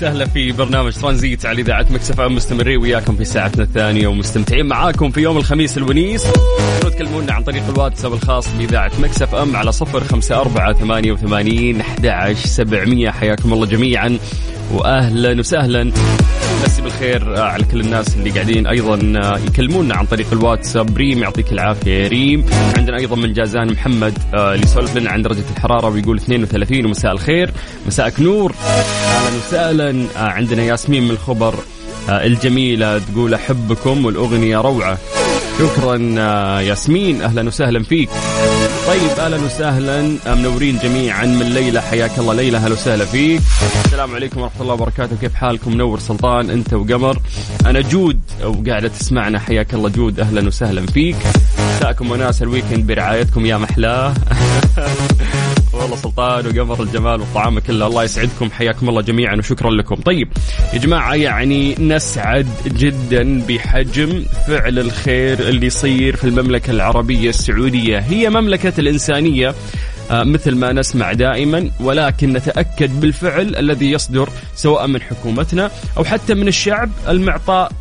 وسهلا 0.00 0.26
في 0.26 0.52
برنامج 0.52 0.92
ترانزيت 0.92 1.46
على 1.46 1.62
إذاعة 1.62 1.86
Mix 1.90 2.20
FM 2.20 2.34
مستمرين 2.34 2.80
وياكم 2.80 3.16
في 3.16 3.24
ساعتنا 3.24 3.62
الثانية 3.62 4.08
ومستمتعين 4.08 4.66
معاكم 4.66 5.10
في 5.10 5.20
يوم 5.20 5.36
الخميس 5.36 5.78
الونيس. 5.78 6.26
تكلمونا 6.80 7.32
عن 7.32 7.42
طريق 7.42 7.62
الواتساب 7.68 8.12
الخاص 8.12 8.48
بإذاعة 8.56 8.90
Mix 9.00 9.34
FM 9.34 9.56
على 9.56 9.72
صفر 9.72 10.04
خمسة 10.04 10.40
أربعة 10.40 10.72
ثمانية 10.72 11.12
وثمانين 11.12 11.80
أحد 11.80 12.32
سبعمية. 12.32 13.10
حياكم 13.10 13.52
الله 13.52 13.66
جميعا 13.66 14.18
واهلا 14.72 15.38
وسهلا. 15.38 15.92
مسي 16.64 16.82
بالخير 16.82 17.40
على 17.42 17.64
كل 17.64 17.80
الناس 17.80 18.16
اللي 18.16 18.30
قاعدين 18.30 18.66
أيضا 18.66 18.98
يكلمونا 19.46 19.96
عن 19.96 20.06
طريق 20.06 20.26
الواتساب. 20.32 20.96
ريم 20.96 21.18
يعطيك 21.18 21.52
العافية. 21.52 22.08
ريم 22.08 22.46
عندنا 22.76 22.98
أيضا 23.00 23.16
من 23.16 23.32
جازان 23.32 23.72
محمد 23.72 24.18
آه، 24.34 24.54
اللي 24.54 24.64
يسولف 24.64 24.96
لنا 24.96 25.10
عن 25.10 25.22
درجة 25.22 25.44
الحرارة 25.56 25.88
ويقول 25.88 26.16
32 26.16 26.86
ومساء 26.86 27.12
الخير. 27.12 27.50
مساءك 27.86 28.20
نور. 28.20 28.54
أهلا 28.66 29.36
وسهلا. 29.36 30.04
آه، 30.16 30.18
عندنا 30.18 30.62
ياسمين 30.62 31.02
من 31.04 31.10
الخبر 31.10 31.54
آه، 32.08 32.26
الجميلة 32.26 32.98
تقول 32.98 33.34
أحبكم 33.34 34.04
والأغنية 34.04 34.58
روعة. 34.58 34.98
شكرا 35.60 36.14
آه، 36.18 36.60
ياسمين. 36.60 37.22
أهلا 37.22 37.46
وسهلا 37.46 37.82
فيك. 37.82 38.10
طيب 38.86 39.18
أهلا 39.18 39.36
وسهلا 39.36 40.16
منورين 40.34 40.78
جميعا 40.82 41.26
من 41.26 41.54
ليلى. 41.54 41.82
حياك 41.82 42.18
الله 42.18 42.34
ليلى 42.34 42.56
أهلا 42.56 42.72
وسهلا 42.72 43.04
فيك. 43.04 43.40
السلام 43.84 44.14
عليكم 44.14 44.40
ورحمة 44.40 44.62
الله 44.62 44.74
وبركاته. 44.74 45.16
كيف 45.20 45.34
حالكم؟ 45.34 45.74
منور 45.74 45.98
سلطان 45.98 46.50
أنت 46.50 46.74
وقمر. 46.74 47.18
أنا 47.66 47.80
جود 47.80 48.20
وقاعده 48.44 48.88
تسمعنا. 48.88 49.38
حياك 49.38 49.74
الله 49.74 49.88
جود. 49.88 50.20
أهلا 50.20 50.46
وسهلا 50.46 50.86
فيك. 50.86 51.16
مساءكم 51.76 52.10
وناس 52.10 52.42
ال 52.42 52.48
weekend 52.48 52.86
برعايتكم 52.86 53.46
يا 53.46 53.56
محلاه. 53.56 54.14
والله 55.90 56.02
سلطان 56.02 56.46
وقمر 56.46 56.82
الجمال 56.82 57.20
والطعام 57.20 57.58
كله 57.58 57.86
الله 57.86 58.04
يسعدكم. 58.04 58.50
حياكم 58.50 58.88
الله 58.88 59.02
جميعا 59.02 59.36
وشكرا 59.36 59.70
لكم. 59.70 59.94
طيب 59.94 60.28
يا 60.72 60.78
جماعة 60.78 61.14
يعني 61.14 61.74
نسعد 61.74 62.46
جدا 62.66 63.42
بحجم 63.48 64.24
فعل 64.46 64.78
الخير 64.78 65.38
اللي 65.48 65.66
يصير 65.66 66.16
في 66.16 66.24
المملكة 66.24 66.70
العربية 66.70 67.28
السعودية. 67.28 67.98
هي 67.98 68.30
مملكة 68.30 68.72
الإنسانية 68.78 69.54
آه، 70.10 70.24
مثل 70.24 70.54
ما 70.54 70.72
نسمع 70.72 71.12
دائما 71.12 71.70
ولكن 71.80 72.32
نتأكد 72.32 73.00
بالفعل 73.00 73.56
الذي 73.56 73.90
يصدر 73.90 74.28
سواء 74.54 74.86
من 74.86 75.02
حكومتنا 75.02 75.70
أو 75.98 76.04
حتى 76.04 76.34
من 76.34 76.48
الشعب 76.48 76.90
المعطاء 77.08 77.72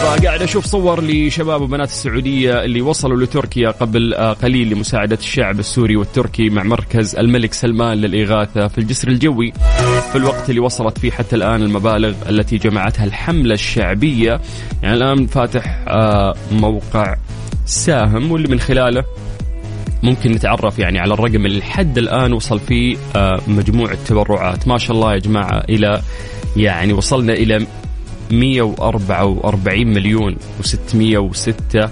أيضا 0.00 0.16
فقاعد 0.16 0.42
أشوف 0.42 0.64
صور 0.66 1.04
لشباب 1.04 1.62
وبنات 1.62 1.88
السعودية 1.88 2.64
اللي 2.64 2.80
وصلوا 2.80 3.20
لتركيا 3.22 3.70
قبل 3.70 4.14
آه، 4.14 4.32
قليل 4.32 4.70
لمساعدة 4.70 5.16
الشعب 5.16 5.58
السوري 5.58 5.96
والتركي 5.96 6.50
مع 6.50 6.62
مركز 6.62 7.16
الملك 7.16 7.52
سلمان 7.52 7.98
للإغاثة 7.98 8.68
في 8.68 8.78
الجسر 8.78 9.08
الجوي. 9.08 9.52
في 10.12 10.16
الوقت 10.16 10.50
اللي 10.50 10.60
وصلت 10.60 10.98
فيه 10.98 11.10
حتى 11.10 11.36
الآن 11.36 11.62
المبالغ 11.62 12.14
التي 12.28 12.56
جمعتها 12.56 13.04
الحملة 13.04 13.54
الشعبية. 13.54 14.40
يعني 14.82 14.94
الآن 14.96 15.26
فاتح 15.26 15.84
آه، 15.88 16.34
موقع 16.52 17.16
ساهم 17.66 18.32
واللي 18.32 18.48
من 18.48 18.60
خلاله 18.60 19.04
ممكن 20.02 20.32
نتعرف 20.32 20.78
يعني 20.78 20.98
على 20.98 21.14
الرقم 21.14 21.46
اللي 21.46 21.58
لحد 21.58 21.98
الآن 21.98 22.32
وصل 22.32 22.60
فيه 22.60 22.96
آه، 23.16 23.40
مجموع 23.46 23.92
التبرعات. 23.92 24.68
ما 24.68 24.78
شاء 24.78 24.96
الله 24.96 25.12
يا 25.12 25.18
جماعة 25.18 25.64
إلى 25.68 26.02
يعني 26.56 26.92
وصلنا 26.92 27.32
إلى 27.32 27.66
144 28.32 29.86
مليون 29.86 30.36
و606 30.60 31.88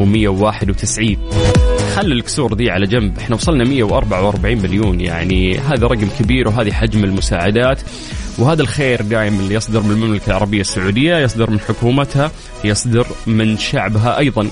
و191 0.00 1.16
خلوا 1.96 2.12
الكسور 2.12 2.54
دي 2.54 2.70
على 2.70 2.86
جنب. 2.86 3.18
إحنا 3.18 3.36
وصلنا 3.36 3.64
144 3.64 4.62
مليون. 4.62 5.00
يعني 5.00 5.58
هذا 5.58 5.86
رقم 5.86 6.08
كبير 6.18 6.48
وهذه 6.48 6.72
حجم 6.72 7.04
المساعدات. 7.04 7.80
وهذا 8.38 8.62
الخير 8.62 9.02
دائما 9.02 9.40
اللي 9.40 9.54
يصدر 9.54 9.80
من 9.80 9.90
المملكة 9.90 10.26
العربية 10.26 10.60
السعودية 10.60 11.16
يصدر 11.16 11.50
من 11.50 11.60
حكومتها 11.60 12.30
يصدر 12.64 13.06
من 13.26 13.58
شعبها 13.58 14.18
أيضا. 14.18 14.42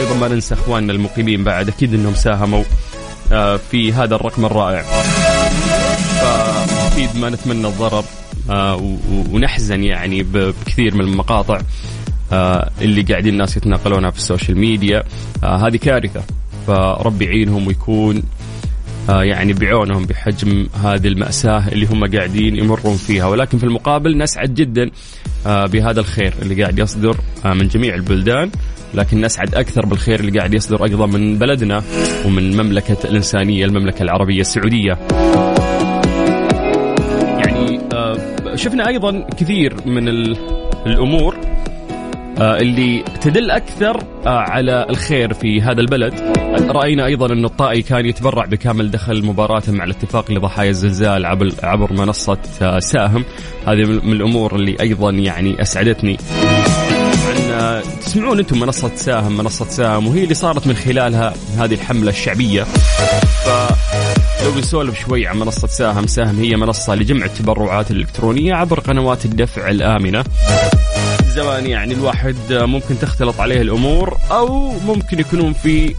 أيضا 0.00 0.14
ما 0.20 0.28
ننسى 0.28 0.54
أخواننا 0.54 0.92
المقيمين 0.92 1.44
بعد. 1.44 1.68
أكيد 1.68 1.94
أنهم 1.94 2.14
ساهموا 2.14 2.64
آه، 3.32 3.56
في 3.70 3.92
هذا 3.92 4.14
الرقم 4.14 4.44
الرائع. 4.44 4.82
فأكيد 6.20 7.16
ما 7.16 7.30
نتمنى 7.30 7.68
الضرر. 7.68 8.04
ونحزن 9.32 9.82
يعني 9.82 10.22
بكثير 10.22 10.94
من 10.94 11.00
المقاطع 11.00 11.60
آه، 12.32 12.70
اللي 12.80 13.02
قاعدين 13.02 13.32
الناس 13.32 13.56
يتناقلونها 13.56 14.10
في 14.10 14.18
السوشيال 14.18 14.58
ميديا. 14.58 15.02
آه، 15.44 15.66
هذه 15.66 15.76
كارثة. 15.76 16.22
فربي 16.66 17.24
يعينهم 17.24 17.66
ويكون 17.66 18.22
آه، 19.08 19.22
يعني 19.22 19.52
بعونهم 19.52 20.06
بحجم 20.06 20.66
هذه 20.84 21.08
المأساة 21.08 21.68
اللي 21.68 21.86
هم 21.86 22.16
قاعدين 22.16 22.56
يمرون 22.56 22.96
فيها. 22.96 23.26
ولكن 23.26 23.58
في 23.58 23.64
المقابل 23.64 24.18
نسعد 24.18 24.54
جدا 24.54 24.90
آه، 25.46 25.66
بهذا 25.66 26.00
الخير 26.00 26.34
اللي 26.42 26.62
قاعد 26.62 26.78
يصدر 26.78 27.16
آه، 27.44 27.52
من 27.52 27.68
جميع 27.68 27.94
البلدان. 27.94 28.50
لكن 28.94 29.20
نسعد 29.20 29.54
أكثر 29.54 29.86
بالخير 29.86 30.20
اللي 30.20 30.38
قاعد 30.38 30.54
يصدر 30.54 30.84
أيضا 30.84 31.06
من 31.06 31.38
بلدنا 31.38 31.82
ومن 32.26 32.56
مملكة 32.56 32.96
الإنسانية 33.04 33.64
المملكة 33.64 34.02
العربية 34.02 34.40
السعودية. 34.40 34.98
شفنا 38.56 38.88
أيضا 38.88 39.26
كثير 39.40 39.74
من 39.86 40.08
ال- 40.08 40.36
الأمور 40.86 41.36
آه، 42.38 42.56
اللي 42.56 43.04
تدل 43.20 43.50
أكثر 43.50 44.02
آه، 44.26 44.28
على 44.28 44.86
الخير 44.90 45.34
في 45.34 45.62
هذا 45.62 45.80
البلد. 45.80 46.14
رأينا 46.70 47.06
أيضا 47.06 47.32
أن 47.32 47.44
الطائي 47.44 47.82
كان 47.82 48.06
يتبرع 48.06 48.44
بكامل 48.44 48.90
دخل 48.90 49.26
مباراه 49.26 49.62
مع 49.68 49.84
الاتفاق 49.84 50.30
لضحايا 50.30 50.70
الزلزال 50.70 51.26
عبر 51.62 51.92
منصة 51.92 52.38
آه، 52.62 52.78
ساهم. 52.78 53.24
هذه 53.66 53.82
من 53.84 54.12
الأمور 54.12 54.54
اللي 54.56 54.76
أيضا 54.80 55.10
يعني 55.10 55.62
أسعدتني. 55.62 56.16
تسمعون 58.06 58.38
أنتم 58.38 58.60
منصة 58.60 58.90
ساهم. 58.94 59.36
منصة 59.36 59.64
ساهم 59.64 60.06
وهي 60.06 60.24
اللي 60.24 60.34
صارت 60.34 60.66
من 60.66 60.74
خلالها 60.74 61.34
هذه 61.58 61.74
الحملة 61.74 62.10
الشعبية. 62.10 62.62
ف 62.62 63.48
لو 64.46 64.52
بنسولف 64.52 65.00
شوي 65.00 65.26
عن 65.26 65.38
منصة 65.38 65.68
ساهم 65.68 66.06
ساهم 66.06 66.38
هي 66.38 66.56
منصة 66.56 66.94
لجمع 66.94 67.26
التبرعات 67.26 67.90
الإلكترونية 67.90 68.54
عبر 68.54 68.80
قنوات 68.80 69.24
الدفع 69.24 69.70
الآمنة. 69.70 70.24
زمان 71.26 71.66
يعني 71.66 71.94
الواحد 71.94 72.36
ممكن 72.50 72.98
تختلط 72.98 73.40
عليه 73.40 73.60
الأمور 73.60 74.16
أو 74.30 74.72
ممكن 74.78 75.18
يكونون 75.20 75.52
في 75.52 75.94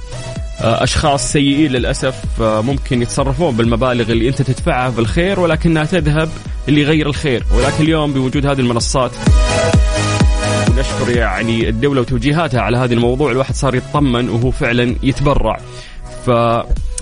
أشخاص 0.60 1.32
سيئين 1.32 1.72
للأسف 1.72 2.42
ممكن 2.42 3.02
يتصرفون 3.02 3.58
بالمبالغ 3.58 4.12
اللي 4.12 4.30
أنت 4.30 4.42
تدفعها 4.42 4.92
في 4.92 5.00
الخير 5.00 5.40
ولكنها 5.40 5.86
تذهب 5.86 6.30
اللي 6.68 6.82
يغير 6.82 7.08
الخير. 7.08 7.44
ولكن 7.52 7.84
اليوم 7.84 8.14
بوجود 8.14 8.46
هذه 8.46 8.60
المنصات 8.60 9.12
ونشكر 10.70 11.10
يعني 11.18 11.70
الدولة 11.70 12.02
وتوجيهاتها 12.02 12.62
على 12.62 12.78
هذا 12.78 12.94
الموضوع 12.94 13.32
الواحد 13.32 13.56
صار 13.56 13.76
يطمن 13.76 14.30
وهو 14.30 14.52
فعلا 14.52 14.96
يتبرع. 15.04 15.60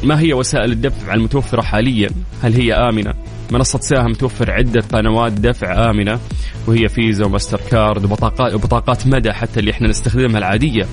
فما 0.01 0.19
هي 0.19 0.33
وسائل 0.33 0.71
الدفع 0.71 1.13
المتوفرة 1.13 1.61
حاليا؟ 1.61 2.09
هل 2.43 2.53
هي 2.53 2.73
آمنة؟ 2.73 3.13
منصة 3.51 3.79
ساهم 3.79 4.13
توفر 4.13 4.51
عدة 4.51 4.81
قنوات 4.81 5.31
دفع 5.31 5.89
آمنة 5.89 6.19
وهي 6.67 6.89
فيزا 6.89 7.25
وماستر 7.25 7.61
كارد 7.71 8.05
وبطاقات 8.05 8.53
وبطاقات 8.53 9.07
مدى 9.07 9.33
حتى 9.33 9.59
اللي 9.59 9.71
إحنا 9.71 9.87
نستخدمها 9.87 10.37
العادية. 10.37 10.87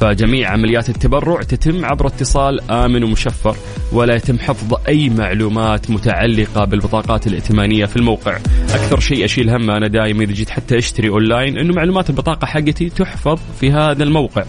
فجميع 0.00 0.50
عمليات 0.50 0.88
التبرع 0.88 1.42
تتم 1.42 1.84
عبر 1.84 2.06
اتصال 2.06 2.70
آمن 2.70 3.04
ومشفر 3.04 3.56
ولا 3.92 4.14
يتم 4.14 4.38
حفظ 4.38 4.74
أي 4.88 5.08
معلومات 5.08 5.90
متعلقة 5.90 6.64
بالبطاقات 6.64 7.26
الائتمانية 7.26 7.84
في 7.86 7.96
الموقع. 7.96 8.36
أكثر 8.70 9.00
شيء 9.00 9.24
أشيل 9.24 9.50
همه 9.50 9.76
أنا 9.76 9.88
دائما 9.88 10.24
إذا 10.24 10.32
جيت 10.32 10.50
حتى 10.50 10.78
أشتري 10.78 11.08
أونلاين 11.08 11.58
أنه 11.58 11.74
معلومات 11.74 12.10
البطاقة 12.10 12.46
حقتي 12.46 12.88
تحفظ 12.90 13.38
في 13.60 13.72
هذا 13.72 14.02
الموقع. 14.02 14.44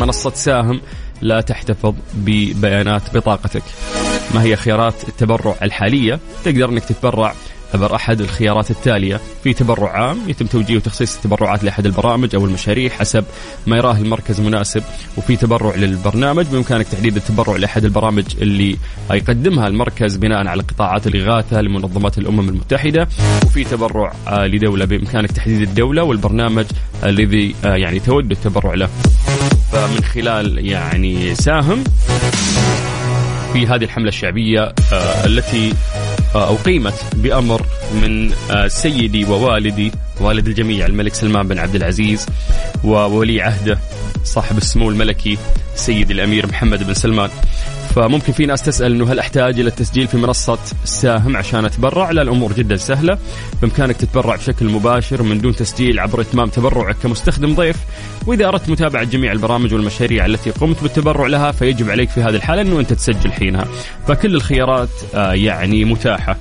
منصة 0.00 0.30
ساهم 0.30 0.80
لا 1.22 1.40
تحتفظ 1.40 1.94
ببيانات 2.14 3.02
بطاقتك. 3.14 3.62
ما 4.34 4.42
هي 4.42 4.56
خيارات 4.56 5.08
التبرع 5.08 5.54
الحالية؟ 5.62 6.18
تقدر 6.44 6.68
أنك 6.68 6.84
تتبرع 6.84 7.34
عبر 7.74 7.94
أحد 7.94 8.20
الخيارات 8.20 8.70
التالية. 8.70 9.20
في 9.44 9.52
تبرع 9.52 9.92
عام 9.92 10.18
يتم 10.28 10.46
توجيه 10.46 10.76
وتخصيص 10.76 11.16
التبرعات 11.16 11.64
لأحد 11.64 11.86
البرامج 11.86 12.34
أو 12.34 12.44
المشاريع 12.44 12.90
حسب 12.90 13.24
ما 13.66 13.76
يراه 13.76 13.96
المركز 13.96 14.40
مناسب 14.40 14.82
وفي 15.16 15.36
تبرع 15.36 15.74
للبرنامج 15.74 16.46
بإمكانك 16.46 16.88
تحديد 16.88 17.16
التبرع 17.16 17.56
لأحد 17.56 17.84
البرامج 17.84 18.24
اللي 18.42 18.76
يقدمها 19.10 19.66
المركز 19.66 20.16
بناء 20.16 20.46
على 20.46 20.62
قطاعات 20.62 21.06
الإغاثة 21.06 21.60
لمنظمات 21.60 22.18
الأمم 22.18 22.48
المتحدة. 22.48 23.08
وفي 23.46 23.64
تبرع 23.64 24.12
لدولة 24.28 24.84
بإمكانك 24.84 25.32
تحديد 25.32 25.60
الدولة 25.60 26.02
والبرنامج 26.02 26.64
الذي 27.04 27.54
آه، 27.64 27.76
يعني 27.76 28.00
تود 28.00 28.30
التبرع 28.30 28.74
له. 28.74 28.88
فمن 29.72 30.04
خلال 30.04 30.66
يعني 30.66 31.34
ساهم 31.34 31.84
في 33.52 33.66
هذه 33.66 33.84
الحملة 33.84 34.08
الشعبية 34.08 34.60
آه، 34.92 35.26
التي 35.26 35.74
آه، 36.34 36.54
أقيمت 36.54 36.94
بأمر 37.16 37.66
من 37.94 38.32
آه، 38.50 38.68
سيدي 38.68 39.24
ووالدي 39.24 39.92
والد 40.20 40.46
الجميع 40.46 40.86
الملك 40.86 41.14
سلمان 41.14 41.48
بن 41.48 41.58
عبد 41.58 41.74
العزيز 41.74 42.26
وولي 42.84 43.42
عهده 43.42 43.78
صاحب 44.24 44.56
السمو 44.58 44.90
الملكي 44.90 45.38
سيدي 45.74 46.12
الأمير 46.12 46.46
محمد 46.46 46.82
بن 46.86 46.94
سلمان. 46.94 47.30
فممكن 47.94 48.32
في 48.32 48.46
ناس 48.46 48.62
تسأل 48.62 48.92
إنه 48.92 49.12
هل 49.12 49.18
أحتاج 49.18 49.60
إلى 49.60 49.68
التسجيل 49.68 50.08
في 50.08 50.16
منصة 50.16 50.58
الساهم 50.84 51.36
عشان 51.36 51.64
أتبرع؟ 51.64 52.10
لا 52.10 52.22
الأمور 52.22 52.52
جدا 52.52 52.76
سهلة، 52.76 53.18
بإمكانك 53.62 53.96
تتبرع 53.96 54.36
بشكل 54.36 54.66
مباشر 54.66 55.22
من 55.22 55.40
دون 55.40 55.56
تسجيل 55.56 56.00
عبر 56.00 56.20
إتمام 56.20 56.48
تبرعك 56.48 56.96
كمستخدم 57.02 57.54
ضيف، 57.54 57.76
وإذا 58.26 58.48
أردت 58.48 58.70
متابعة 58.70 59.04
جميع 59.04 59.32
البرامج 59.32 59.74
والمشاريع 59.74 60.26
التي 60.26 60.50
قمت 60.50 60.82
بالتبرع 60.82 61.26
لها 61.26 61.52
فيجب 61.52 61.90
عليك 61.90 62.10
في 62.10 62.20
هذه 62.20 62.34
الحالة 62.34 62.62
إنه 62.62 62.80
أنت 62.80 62.92
تسجل 62.92 63.32
حينها، 63.32 63.64
فكل 64.08 64.34
الخيارات 64.34 64.88
آه، 65.14 65.32
يعني 65.32 65.84
متاحة. 65.84 66.36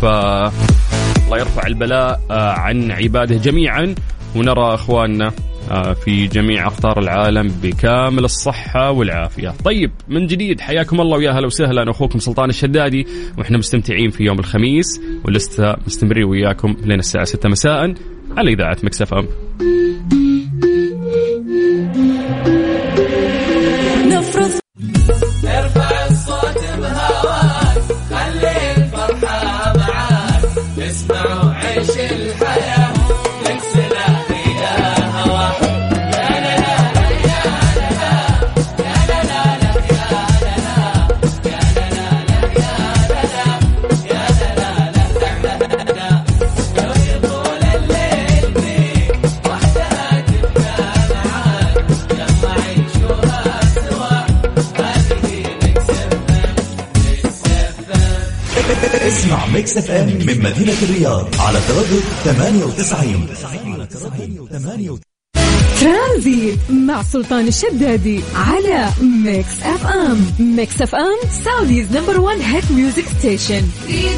ف 0.00 0.04
الله 0.04 1.38
يرفع 1.38 1.66
البلاء 1.66 2.20
آه، 2.30 2.50
عن 2.50 2.90
عباده 2.90 3.36
جميعا 3.36 3.94
ونرى 4.36 4.74
أخواننا 4.74 5.32
آه، 5.70 5.92
في 5.92 6.26
جميع 6.26 6.66
أقطار 6.66 6.98
العالم 6.98 7.48
بكامل 7.62 8.24
الصحة 8.24 8.90
والعافية. 8.90 9.54
طيب 9.64 9.90
من 10.08 10.26
جديد 10.26 10.60
حياكم 10.60 11.00
الله 11.00 11.16
ويا 11.18 11.30
هلا 11.30 11.46
وسهلا 11.46 11.90
أخوكم 11.90 12.18
سلطان 12.18 12.48
الشدادي 12.48 13.06
وإحنا 13.38 13.58
مستمتعين 13.58 14.10
في 14.10 14.24
يوم 14.24 14.38
الخميس 14.38 15.00
ولسه 15.24 15.76
مستمرين 15.86 16.24
وياكم 16.24 16.76
لين 16.84 16.98
الساعة 16.98 17.24
6 17.24 17.48
مساء 17.48 17.94
على 18.36 18.52
إذاعة 18.52 18.76
مكسف 18.82 19.14
أم. 19.14 19.26
مدينة 60.40 60.74
الرياض 60.82 61.26
على 61.38 61.58
تردد 61.68 62.02
98 62.24 63.26
98 63.26 65.00
ترانزيت 65.80 66.58
مع 66.70 67.02
سلطان 67.02 67.48
الشدادي 67.48 68.20
على 68.34 68.88
Mix 69.00 69.62
FM. 69.62 70.26
Mix 70.38 70.82
FM 70.82 71.18
Saudi's 71.44 71.96
number 71.96 72.20
1 72.20 72.40
hit 72.40 72.70
music 72.70 73.04
station 73.18 73.62
في 73.86 74.08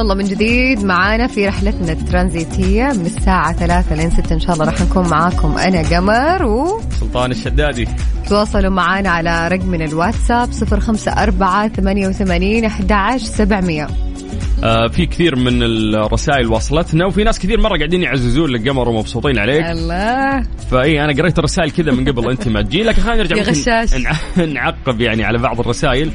الله 0.00 0.14
من 0.14 0.24
جديد. 0.24 0.84
معانا 0.84 1.26
في 1.26 1.48
رحلتنا 1.48 1.92
الترانزيتية 1.92 2.84
من 2.84 3.06
الساعة 3.06 3.52
ثلاثة 3.52 3.96
لين 3.96 4.10
ستة 4.10 4.34
إن 4.34 4.40
شاء 4.40 4.52
الله 4.52 4.64
راح 4.64 4.80
نكون 4.80 5.08
معاكم 5.08 5.58
أنا 5.58 5.82
قمر 5.82 6.68
سلطان 7.00 7.30
الشدادي. 7.30 7.88
وتواصلوا 8.24 8.70
معانا 8.70 9.10
على 9.10 9.48
رقمنا 9.48 9.84
الواتساب 9.84 10.52
صفر 10.52 10.80
خمسة 10.80 11.12
أربعة 11.12 11.68
ثمانية 11.68 12.08
وثمانين 12.08 12.64
أحد 12.64 12.92
عشر 12.92 13.24
سبعمية. 13.24 13.88
آه 14.64 14.88
في 14.88 15.06
كثير 15.06 15.36
من 15.36 15.62
الرسائل 15.62 16.46
وصلتنا 16.46 17.06
وفي 17.06 17.24
ناس 17.24 17.38
كثير 17.38 17.60
مرة 17.60 17.76
قاعدين 17.76 18.02
يعززون 18.02 18.50
لك 18.50 18.68
قمر 18.68 18.88
ومبسوطين 18.88 19.38
عليك. 19.38 19.64
الله. 19.66 20.42
فإي 20.70 21.04
أنا 21.04 21.12
قريت 21.12 21.38
الرسائل 21.38 21.70
كذا 21.70 21.92
من 21.92 22.08
قبل 22.08 22.30
أنت 22.30 22.48
ما 22.48 22.62
تجي. 22.62 22.82
لكن 22.82 23.02
خلينا 23.02 23.22
نرجع 23.22 23.36
يا 23.36 23.42
غشاش. 23.42 23.94
نعقب 24.54 25.00
يعني 25.00 25.24
على 25.24 25.38
بعض 25.38 25.60
الرسائل. 25.60 26.10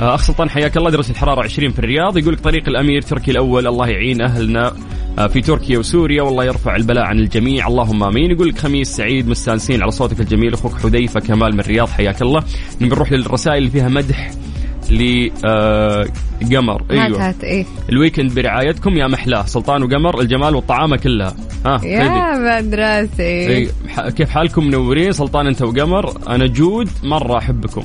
آه، 0.00 0.14
اخ 0.14 0.22
سلطان 0.22 0.50
حياك 0.50 0.76
الله 0.76 0.90
درجه 0.90 1.10
الحرارة 1.10 1.42
20 1.42 1.70
في 1.72 1.78
الرياض. 1.78 2.18
يقول 2.18 2.36
طريق 2.36 2.68
الأمير 2.68 3.02
تركي 3.02 3.30
الأول 3.30 3.66
الله 3.66 3.88
يعين 3.88 4.22
أهلنا 4.22 4.72
آه، 5.18 5.26
في 5.26 5.40
تركيا 5.40 5.78
وسوريا 5.78 6.22
والله 6.22 6.44
يرفع 6.44 6.76
البلاء 6.76 7.04
عن 7.04 7.18
الجميع. 7.18 7.66
اللهم 7.68 8.02
آمين. 8.02 8.30
يقول 8.30 8.48
لك 8.48 8.58
خميس 8.58 8.88
سعيد 8.96 9.28
مستانسين 9.28 9.82
على 9.82 9.90
صوتك 9.90 10.20
الجميل 10.20 10.54
أخوك 10.54 10.72
حذيفة 10.82 11.20
كمال 11.20 11.52
من 11.54 11.60
الرياض 11.60 11.88
حياك 11.88 12.22
الله. 12.22 12.42
نبي 12.80 12.88
نروح 12.94 13.12
للرسائل 13.12 13.58
اللي 13.58 13.70
فيها 13.70 13.88
مدح 13.88 14.30
لقمر 14.90 16.82
هات 16.82 16.90
أيوه. 16.90 17.28
هات 17.28 17.44
إيه. 17.44 17.66
ال 17.90 17.95
weekend 17.95 18.34
برعايتكم 18.34 18.94
يا 18.96 19.06
محلاه 19.06 19.42
سلطان 19.42 19.82
وقمر 19.82 20.20
الجمال 20.20 20.54
والطعامه 20.56 20.96
كلها. 20.96 21.34
ها 21.66 21.78
خذي. 21.78 21.88
يا 21.90 22.60
مدرسة. 22.60 23.24
إي، 23.24 23.68
ح- 23.88 24.08
كيف 24.08 24.30
حالكم 24.30 24.66
منورين؟ 24.66 25.12
سلطان 25.12 25.46
انت 25.46 25.62
وقمر 25.62 26.12
أنا 26.28 26.46
جود 26.46 26.88
مرة 27.02 27.38
أحبكم. 27.38 27.82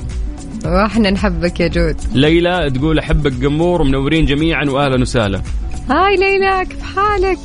وإحنا 0.64 1.10
نحبك 1.10 1.60
يا 1.60 1.68
جود. 1.68 1.96
ليلى 2.14 2.70
تقول 2.74 2.98
أحبك 2.98 3.44
قمور 3.44 3.80
ومنورين 3.82 4.26
جميعا 4.26 4.64
واهلا 4.64 5.00
وسهلا. 5.02 5.42
hi 5.90 6.16
ليلى 6.16 6.66
كيف 6.66 6.82
حالك؟ 6.96 7.38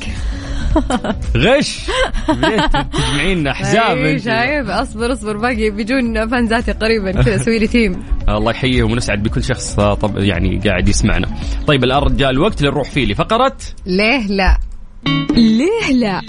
غش. 1.36 1.78
تجمعين 2.92 3.46
أحزاب 3.46 3.96
أنت. 3.98 4.20
شايف؟ 4.20 4.70
أصبر 4.70 5.12
أصبر 5.12 5.36
باقي 5.36 5.70
بيجون 5.70 6.28
fans 6.28 6.57
اتي 6.57 6.72
قريبا 6.72 7.12
كذا 7.22 7.36
سوي 7.44 7.58
لي 7.58 7.66
team 7.66 8.02
الله 8.28 8.50
يحييهم 8.50 8.92
ونسعد 8.92 9.22
بكل 9.22 9.44
شخص 9.44 9.78
آه، 9.78 9.94
طب 9.94 10.18
يعني 10.18 10.60
قاعد 10.64 10.88
يسمعنا. 10.88 11.28
طيب 11.66 11.84
الآن 11.84 12.16
جاء 12.16 12.30
الوقت 12.30 12.62
لنروح 12.62 12.90
فيه 12.90 13.06
لفقره 13.06 13.56
ليه 13.86 14.26
لا؟ 14.26 14.58
ليه 15.36 15.92
لا؟ 15.92 16.20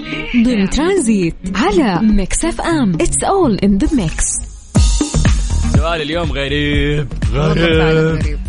ضمن 0.45 0.69
ترانزيت 0.69 1.35
على 1.55 1.99
Mix 2.01 2.45
FM. 2.45 2.93
It's 2.93 3.23
all 3.23 3.55
in 3.57 3.77
the 3.77 3.87
mix 3.95 4.25
سؤال 5.77 6.01
اليوم 6.01 6.31
غريب. 6.31 7.07
غريب. 7.33 8.39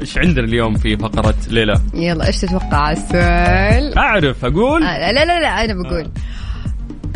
إيش 0.00 0.18
عندنا 0.18 0.44
اليوم 0.44 0.76
في 0.76 0.96
فقرة 0.96 1.34
ليه 1.50 1.68
لا؟ 1.68 1.80
يلا 1.94 2.26
إيش 2.26 2.36
تتوقع؟ 2.36 2.92
السؤال؟ 2.92 3.98
أعرف 3.98 4.44
أقول؟ 4.44 4.82
آه 4.82 5.12
لا 5.12 5.24
لا 5.24 5.40
لا 5.40 5.64
أنا 5.64 5.82
بقول. 5.82 6.10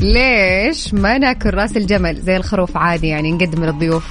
ليش 0.00 0.94
ما 0.94 1.18
ناكل 1.18 1.54
رأس 1.54 1.76
الجمل 1.76 2.16
زي 2.20 2.37
الخروف 2.37 2.76
عادي 2.76 3.07
يعني 3.07 3.33
نقدم 3.33 3.64
للضيوف؟ 3.64 4.07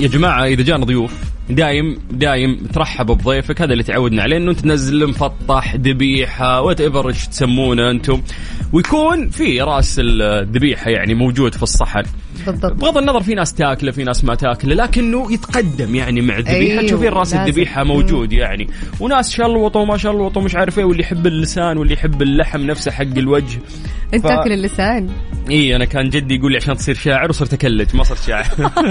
يا 0.00 0.08
جماعة 0.08 0.44
إذا 0.44 0.62
جانا 0.62 0.84
ضيوف 0.84 1.12
دايم 1.50 1.98
دايم 2.10 2.66
ترحب 2.72 3.06
بضيفك 3.06 3.62
هذا 3.62 3.72
اللي 3.72 3.82
تعودنا 3.82 4.22
عليه 4.22 4.36
إنه 4.36 4.52
تنزل 4.52 5.08
مفطح 5.08 5.74
ذبيحة 5.74 6.60
whatever 6.60 7.08
إيش 7.08 7.28
تسمونه 7.28 7.90
أنتم. 7.90 8.22
ويكون 8.72 9.30
في 9.30 9.60
رأس 9.60 9.96
الذبيحة 9.98 10.90
يعني 10.90 11.14
موجود 11.14 11.54
في 11.54 11.62
الصحن. 11.62 12.02
بالضبط. 12.46 12.72
بغض 12.72 12.98
النظر 12.98 13.20
في 13.22 13.34
ناس 13.34 13.54
تاكله 13.54 13.90
في 13.92 14.04
ناس 14.04 14.24
ما 14.24 14.34
تاكله 14.34 14.74
لكنه 14.74 15.32
يتقدم 15.32 15.94
يعني 15.94 16.20
مع 16.20 16.36
الذبيحة. 16.38 16.56
أيوه، 16.58 16.82
تشوفين 16.82 17.08
رأس. 17.08 17.34
الذبيحة 17.34 17.84
موجود 17.84 18.32
يعني. 18.32 18.66
وناس 19.00 19.30
شلوطوا 19.30 19.80
وما 19.80 19.96
شلوطوا 19.96 20.42
مش 20.42 20.54
عارف 20.54 20.78
إيه 20.78 20.84
واللي 20.84 21.02
يحب 21.02 21.26
اللسان 21.26 21.78
واللي 21.78 21.94
يحب 21.94 22.22
اللحم 22.22 22.60
نفسه 22.60 22.90
حق 22.90 23.02
الوجه. 23.16 23.58
أنت 24.14 24.24
ف- 24.24 24.28
تاكل 24.28 24.52
اللسان. 24.52 25.08
اي 25.50 25.76
أنا 25.76 25.84
كان 25.84 26.08
جدي 26.08 26.34
يقول 26.34 26.52
لي 26.52 26.56
عشان 26.56 26.76
تصير 26.76 26.94
شاعر 26.94 27.28
وصرت 27.30 27.52
أكلج. 27.52 27.96
ما 27.96 28.02
صرت 28.04 28.22
شاعر. 28.22 28.44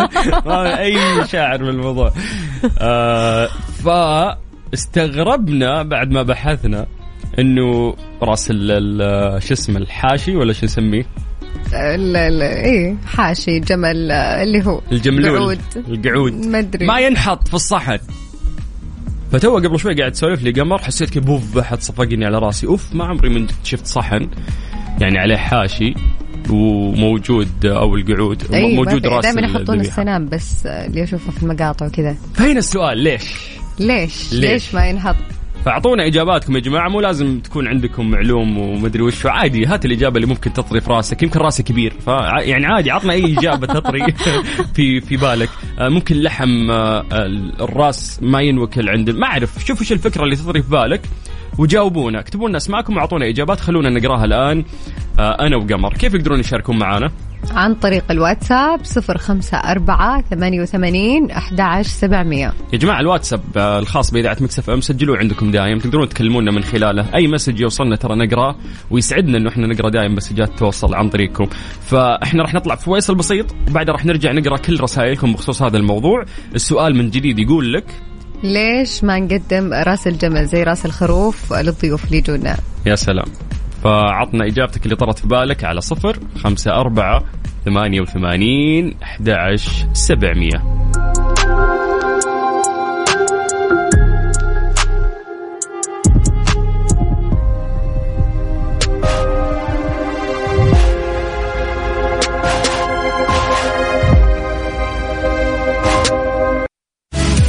ما 0.46 0.80
أي 0.80 0.96
شاعر 1.28 1.58
بالموضوع. 1.64 2.14
آه 2.80 3.50
فاستغربنا 4.72 5.84
بعد 5.84 6.12
ما 6.12 6.24
بحثنا 6.24 6.88
إنه 7.40 7.96
رأس 8.22 8.48
شو 8.48 9.54
اسمه 9.54 9.78
الحاشي 9.78 10.36
ولا 10.36 10.54
شو 10.54 10.66
نسميه؟ 10.66 11.06
لا 11.98 12.30
لا 12.30 12.66
إيه 12.66 12.96
حاشي 13.06 13.60
جمل 13.60 14.12
اللي 14.12 14.66
هو 14.66 14.82
الجملول 14.92 15.40
قعود. 15.40 15.60
القعود 15.76 16.34
ما 16.46 16.60
أدري 16.60 16.86
ما 16.86 17.00
ينحط 17.00 17.48
في 17.48 17.54
الصحن 17.54 17.98
فتو 19.32 19.56
قبل 19.58 19.80
شوي 19.80 19.94
قاعد 19.94 20.12
تسولف 20.12 20.44
لي 20.44 20.52
قمر 20.52 20.78
حسيت 20.78 21.10
كيف 21.10 21.24
بوف 21.24 21.56
بحد 21.58 21.82
صفقني 21.82 22.26
على 22.26 22.40
راسي 22.40 22.68
أوف 22.68 22.96
ما 22.96 23.06
عمري 23.06 23.30
من 23.30 23.48
شفت 23.64 23.86
صحن 23.88 24.30
يعني 25.00 25.20
عليه 25.20 25.36
حاشي 25.38 25.94
وموجود 26.50 27.66
أو 27.66 27.96
القعود 27.96 28.44
أيوة 28.54 28.70
موجود 28.70 29.08
رأس 29.08 29.26
دائما 29.26 29.42
يحطون. 29.42 29.80
السنام 29.80 30.30
بس 30.30 30.66
اللي 30.66 31.04
أشوفه 31.04 31.32
في 31.32 31.44
المقاطع 31.44 31.86
وكذا 31.86 32.16
فهنا 32.34 32.60
السؤال 32.60 32.98
ليش؟ 32.98 33.24
ليش؟ 33.80 34.34
ليش؟ 34.34 34.52
ليش 34.52 34.76
ما 34.76 34.88
ينحط؟ 34.90 35.16
فأعطونا 35.66 36.06
إجاباتكم 36.08 36.56
يا 36.56 36.60
جماعة 36.62 36.90
مو 36.90 37.02
لازم 37.02 37.40
تكون 37.40 37.68
عندكم 37.68 38.12
معلوم 38.12 38.58
ومدري 38.58 39.02
وش 39.04 39.26
عادي 39.26 39.66
هات 39.66 39.86
الإجابة 39.86 40.16
اللي 40.16 40.28
ممكن 40.28 40.54
تطري 40.54 40.82
في 40.82 40.90
راسك 40.90 41.24
يمكن 41.24 41.40
راسك 41.40 41.64
كبير 41.64 41.94
ف 42.06 42.08
يعني 42.38 42.66
عادي 42.66 42.92
عطنا 42.92 43.14
أي 43.14 43.38
إجابة 43.38 43.68
تطري 43.68 44.14
في 44.76 45.02
في 45.02 45.18
بالك. 45.18 45.50
آه، 45.80 45.90
ممكن 45.90 46.16
لحم 46.22 46.72
آه، 46.72 47.06
الراس 47.62 48.20
ما 48.24 48.42
ينوكل 48.42 48.90
عند 48.90 49.10
ما 49.10 49.28
أعرف 49.28 49.66
شوف 49.66 49.82
إيش 49.82 49.92
الفكرة 49.92 50.24
اللي 50.24 50.36
تطري 50.36 50.62
في 50.62 50.70
بالك 50.70 51.02
وجاوبونا 51.58 52.20
اكتبوا 52.20 52.50
لنا 52.50 52.58
أسماءكم 52.58 52.98
وأعطونا 52.98 53.30
إجابات 53.30 53.60
خلونا 53.60 53.90
نقراها 53.90 54.26
الآن. 54.26 54.64
آه، 55.20 55.32
أنا 55.48 55.56
وقمر 55.58 55.94
كيف 55.94 56.14
يقدرون 56.14 56.40
يشاركون 56.40 56.80
معنا 56.80 57.12
عن 57.52 57.76
طريق 57.76 58.04
الواتساب 58.12 58.80
054 59.10 60.22
88 60.22 61.32
11700 61.32 62.54
يا 62.74 62.78
جماعة 62.78 63.00
الواتساب 63.00 63.42
آه، 63.58 63.80
الخاص 63.80 64.12
بإذاعة 64.12 64.38
Mix 64.42 64.70
FM 64.70 64.82
سجلوه 64.82 65.18
عندكم 65.18 65.52
دايم 65.52 65.80
تقدرون 65.80 66.10
تكلمونا 66.10 66.52
من 66.52 66.64
خلاله. 66.64 67.16
أي 67.16 67.28
message 67.28 67.60
يوصلنا 67.60 67.96
ترى 67.96 68.16
نقراه 68.16 68.56
ويسعدنا 68.92 69.38
إنه 69.38 69.50
إحنا 69.50 69.68
نقرأ 69.68 69.90
دايم 69.90 70.16
مسجات 70.16 70.60
توصل 70.60 70.96
عن 70.96 71.10
طريقكم. 71.10 71.48
فإحنا 71.82 72.44
راح 72.44 72.54
نطلع 72.54 72.76
في 72.76 72.86
فيصل 72.86 73.16
بسيط 73.16 73.46
وبعدها 73.70 73.94
راح 73.94 74.06
نرجع 74.06 74.32
نقرأ 74.32 74.58
كل 74.58 74.82
رسائلكم 74.82 75.34
بخصوص 75.34 75.62
هذا 75.62 75.78
الموضوع. 75.78 76.26
السؤال 76.56 76.96
من 76.96 77.10
جديد 77.10 77.40
يقول 77.40 77.74
لك 77.74 77.86
ليش 78.44 79.04
ما 79.04 79.20
نقدم 79.20 79.74
رأس 79.74 80.08
الجمل 80.08 80.46
زي 80.46 80.64
رأس 80.64 80.86
الخروف 80.86 81.54
للضيوف 81.54 82.06
اللي 82.06 82.18
يجونا؟ 82.18 82.58
يا 82.86 82.96
سلام. 82.96 83.26
فعطنا 83.84 84.46
إجابتك 84.46 84.86
اللي 84.86 84.96
طرت 84.96 85.20
في 85.20 85.28
بالك 85.28 85.64
على 85.64 85.82
صفر 85.82 86.20
خمسة 86.44 86.72
أربعة 86.72 87.24
ثمانية 87.66 88.02
وثمانين 88.02 88.94
أحد 89.04 89.30
عشر 89.30 89.72
سبعمية. 89.94 90.82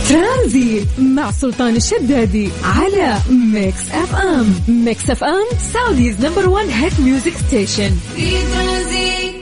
ترانزيت 0.09 0.89
مع 1.17 1.31
سلطان 1.31 1.77
الشدادي 1.77 2.49
على 2.65 3.19
Mix 3.55 3.91
FM. 3.91 4.55
Mix 4.69 5.11
FM 5.11 5.59
Saudi's 5.59 6.27
number 6.27 6.49
1 6.49 6.69
hit 6.69 7.01
music 7.01 7.33
station. 7.33 7.91
في 8.17 8.31
ترانزيت 8.31 9.42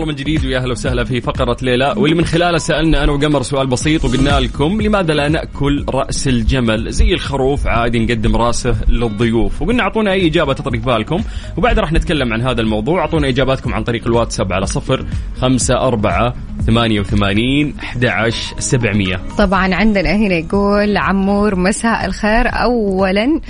الله 0.00 0.12
من 0.12 0.18
جديد 0.18 0.44
ويا 0.46 0.58
أهلا 0.58 0.72
وسهلا 0.72 1.04
في 1.04 1.20
فقرة 1.20 1.56
ليلى 1.62 1.94
واللي 1.96 2.16
من 2.16 2.24
خلاله 2.24 2.58
سألنا 2.58 3.04
أنا 3.04 3.12
وقمر 3.12 3.42
سؤال 3.42 3.66
بسيط 3.66 4.04
وقلنا 4.04 4.40
لكم 4.40 4.80
لماذا 4.80 5.14
لا 5.14 5.28
نأكل 5.28 5.84
رأس 5.88 6.28
الجمل؟ 6.28 6.92
زي 6.92 7.14
الخروف 7.14 7.66
عادي 7.66 7.98
نقدم 7.98 8.36
رأسه 8.36 8.76
للضيوف 8.88 9.62
وقلنا 9.62 9.82
أعطونا 9.82 10.12
أي 10.12 10.26
إجابة 10.26 10.52
تطرق 10.52 10.80
بالكم 10.80 11.22
وبعد 11.56 11.78
راح 11.78 11.92
نتكلم 11.92 12.32
عن 12.32 12.42
هذا 12.42 12.60
الموضوع 12.60 13.00
أعطونا 13.00 13.28
إجاباتكم 13.28 13.74
عن 13.74 13.84
طريق 13.84 14.06
الواتساب 14.06 14.52
على 14.52 14.66
صفر 14.66 15.06
خمسة 15.40 15.74
أربعة 15.74 16.34
ثمانية 16.66 17.00
وثمانين 17.00 17.74
أحد 17.82 18.04
عشر 18.04 18.54
سبعمية. 18.58 19.20
طبعا 19.38 19.74
عندنا 19.74 20.16
هنا 20.16 20.34
يقول 20.34 20.96
عمور 20.96 21.54
مساء 21.54 22.04
الخير. 22.04 22.48
اولا 22.48 23.40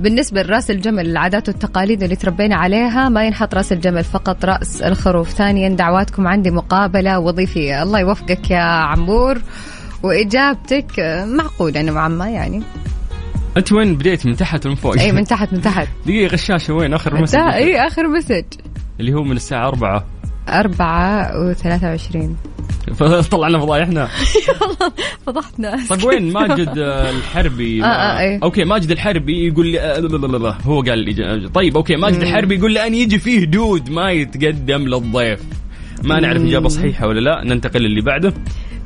بالنسبة 0.00 0.42
لرأس 0.42 0.70
الجمل 0.70 1.06
العادات 1.06 1.48
والتقاليد 1.48 2.02
اللي 2.02 2.16
تربينا 2.16 2.56
عليها 2.56 3.08
ما 3.08 3.26
ينحط 3.26 3.54
رأس 3.54 3.72
الجمل 3.72 4.04
فقط 4.04 4.44
رأس 4.44 4.82
الخروف. 4.82 5.30
ثانيا 5.30 5.68
دعواتكم 6.00 6.26
عندي 6.26 6.50
مقابلة 6.50 7.18
وظيفية. 7.18 7.82
الله 7.82 8.00
يوفقك 8.00 8.50
يا 8.50 8.60
عمور. 8.60 9.38
وإجابتك 10.02 11.24
معقولة 11.26 11.82
نوعا 11.82 12.08
ما 12.08 12.30
يعني. 12.30 12.62
أنت 13.56 13.72
وين 13.72 13.94
بديت؟ 13.94 14.26
من 14.26 14.36
تحت 14.36 14.66
ومن 14.66 14.74
فوق؟ 14.74 14.98
إي 14.98 15.12
من 15.12 15.24
تحت 15.24 15.52
من 15.52 15.60
تحت. 15.60 15.88
دقيقة 16.06 16.32
غشاشة 16.32 16.74
وين؟ 16.74 16.94
آخر 16.94 17.14
ده 17.14 17.20
message 17.20 17.38
إي 17.38 17.86
آخر 17.86 18.08
message. 18.08 18.44
اللي 19.00 19.14
هو 19.14 19.22
من 19.22 19.36
الساعة 19.36 19.68
أربعة. 19.68 20.04
أربعة 20.48 21.32
وثلاثة 21.40 21.86
وعشرين. 21.86 22.36
فطلعنا 22.98 23.58
فضايحنا. 23.58 24.08
فضحتنا. 25.26 25.78
طيب 25.90 26.04
وين؟ 26.04 26.32
ماجد 26.32 26.78
آه، 26.78 27.10
الحربي. 27.10 27.84
آه، 27.84 27.86
آه، 27.86 28.20
إيه. 28.20 28.40
أوكي 28.42 28.64
ماجد 28.64 28.90
الحربي 28.90 29.46
يقول 29.48 29.66
لي 29.66 29.80
آه، 29.80 29.98
لا، 30.00 30.06
لا، 30.16 30.26
لا، 30.26 30.36
لا. 30.36 30.54
هو 30.64 30.82
قال 30.82 30.98
لي 30.98 31.48
طيب 31.48 31.76
أوكي 31.76 31.96
ماجد 31.96 32.20
الحربي 32.20 32.54
يقول 32.54 32.72
لي 32.72 32.86
ان 32.86 32.94
يجي 32.94 33.18
فيه 33.18 33.44
دود 33.44 33.90
ما 33.90 34.10
يتقدم 34.10 34.82
للضيف. 34.88 35.40
ما 36.04 36.20
نعرف 36.20 36.42
إجابة 36.42 36.68
صحيحة 36.68 37.06
ولا 37.06 37.20
لا 37.20 37.44
ننتقل 37.44 37.80
للي 37.80 38.00
بعده. 38.00 38.34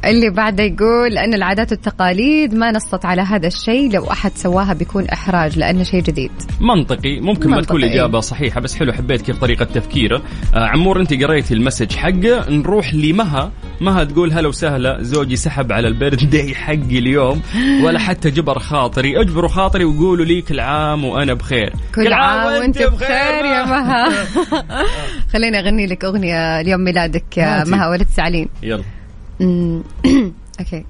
اللي 0.04 0.30
بعده 0.30 0.62
يقول 0.62 1.18
أن 1.18 1.34
العادات 1.34 1.72
والتقاليد 1.72 2.54
ما 2.54 2.72
نصت 2.72 3.04
على 3.04 3.22
هذا 3.22 3.46
الشيء 3.46 3.92
لو 3.92 4.10
أحد 4.10 4.32
سواها 4.34 4.72
بيكون 4.72 5.08
إحراج 5.08 5.58
لأنه 5.58 5.82
شيء 5.82 6.02
جديد. 6.02 6.30
منطقي. 6.60 7.20
ممكن 7.20 7.50
ما 7.50 7.60
تكون 7.60 7.76
منطقي. 7.76 7.76
الإجابة 7.76 8.20
صحيحة 8.20 8.60
بس 8.60 8.76
حلو 8.76 8.92
حبيت 8.92 9.22
كيف 9.22 9.38
طريقة 9.38 9.64
تفكيره. 9.64 10.22
آه 10.54 10.66
عمور 10.66 11.00
أنت 11.00 11.22
قريتي 11.22 11.54
المسج 11.54 11.92
حقه. 11.92 12.50
نروح 12.50 12.94
لمها. 12.94 13.52
مها 13.80 14.04
تقول 14.04 14.32
هلا 14.32 14.48
وسهلا 14.48 15.02
زوجي 15.02 15.36
سحب 15.36 15.72
على 15.72 15.88
البيرث 15.88 16.24
داي 16.24 16.54
حقي 16.54 16.98
اليوم 16.98 17.42
ولا 17.82 17.98
حتى 17.98 18.30
جبر 18.30 18.58
خاطري. 18.58 19.20
اجبروا 19.20 19.48
خاطري 19.48 19.84
وقولوا 19.84 20.24
لي 20.24 20.42
كل 20.42 20.60
عام 20.60 21.04
وأنا 21.04 21.34
بخير. 21.34 21.72
كل 21.94 22.12
عام 22.12 22.46
وأنت 22.46 22.82
بخير 22.82 23.44
يا 23.44 23.64
مها. 23.64 24.08
خليني 25.34 25.58
أغني 25.58 25.86
لك 25.86 26.04
أغنية 26.04 26.60
اليوم 26.60 26.80
ميلادك 26.80 27.38
يا. 27.38 27.64
مها 27.64 27.88
ولد 27.88 28.06
سعلين. 28.16 28.48
يلا. 28.62 28.84
أوكي. 30.60 30.84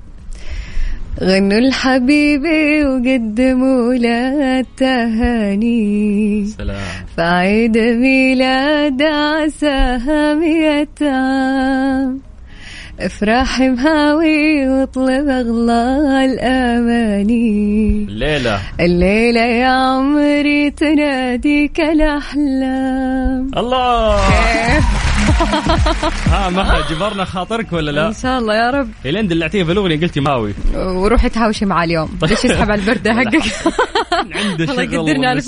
غنوا 1.21 1.61
لحبيبي 1.61 2.85
وقدموا 2.85 3.95
له 3.95 4.61
التهاني 4.61 6.47
سلام. 6.47 7.07
فعيد 7.17 7.79
ميلاد 7.79 9.03
عساها 9.03 10.35
مية 10.35 10.89
عام 11.03 12.21
افرح 13.01 13.61
مهاوي 13.61 14.69
واطلب 14.69 15.29
اغلى 15.29 16.25
الاماني. 16.25 18.07
الليلة. 18.09 18.61
الليلة 18.81 19.41
يا 19.41 19.67
عمري 19.69 20.71
تناديك 20.71 21.81
الاحلام 21.81 23.51
الله! 23.57 24.19
ها 26.31 26.51
ما 26.51 26.81
جبرنا 26.91 27.25
خاطرك 27.25 27.73
ولا 27.73 27.91
لا؟ 27.91 28.09
إن 28.09 28.13
شاء 28.23 28.39
الله 28.39 28.55
يا 28.55 28.71
رب. 28.71 28.89
إلين 29.07 29.29
دلعتيها 29.29 29.65
في 29.65 29.73
الأغنية 29.73 30.01
قلتي 30.01 30.21
ماوي. 30.21 30.55
وروحي 30.75 31.29
تهاوشي 31.29 31.67
معاه 31.67 31.85
اليوم. 31.85 32.19
ليش 32.23 32.45
يسحب 32.45 32.71
على 32.71 32.81
البرده 32.81 33.15
حقك؟ 33.19 33.43
عنده 34.35 34.65
الله 34.73 34.85
شغل 34.85 34.95
يقدرنا 34.95 35.29
على 35.29 35.41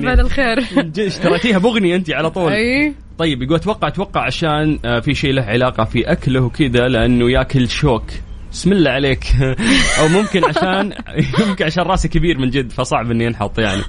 فعل 0.00 0.20
الخير. 0.20 0.64
اشتريتيها 1.06 1.58
بأغنية 1.58 1.96
انت 1.96 2.10
على 2.10 2.30
طول. 2.30 2.52
أي. 2.52 2.94
طيب 3.18 3.42
يقول 3.42 3.56
أتوقع 3.56 3.88
أتوقع 3.88 4.20
عشان 4.26 4.78
آه، 4.84 5.00
في 5.00 5.14
شيء 5.14 5.32
له 5.32 5.42
علاقة 5.42 5.84
في 5.84 6.12
أكله 6.12 6.40
وكذا 6.40 6.88
لأنه 6.88 7.30
ياكل 7.30 7.68
شوك. 7.68 8.04
بسم 8.54 8.72
الله 8.72 8.90
عليك. 8.90 9.24
أو 10.00 10.08
ممكن 10.08 10.44
عشان 10.44 10.92
يمكن 11.48 11.64
عشان 11.64 11.82
راسي 11.82 12.08
كبير 12.08 12.38
من 12.38 12.50
جد 12.50 12.72
فصعب 12.72 13.10
إني 13.10 13.28
أنحط 13.28 13.58
يعني. 13.58 13.82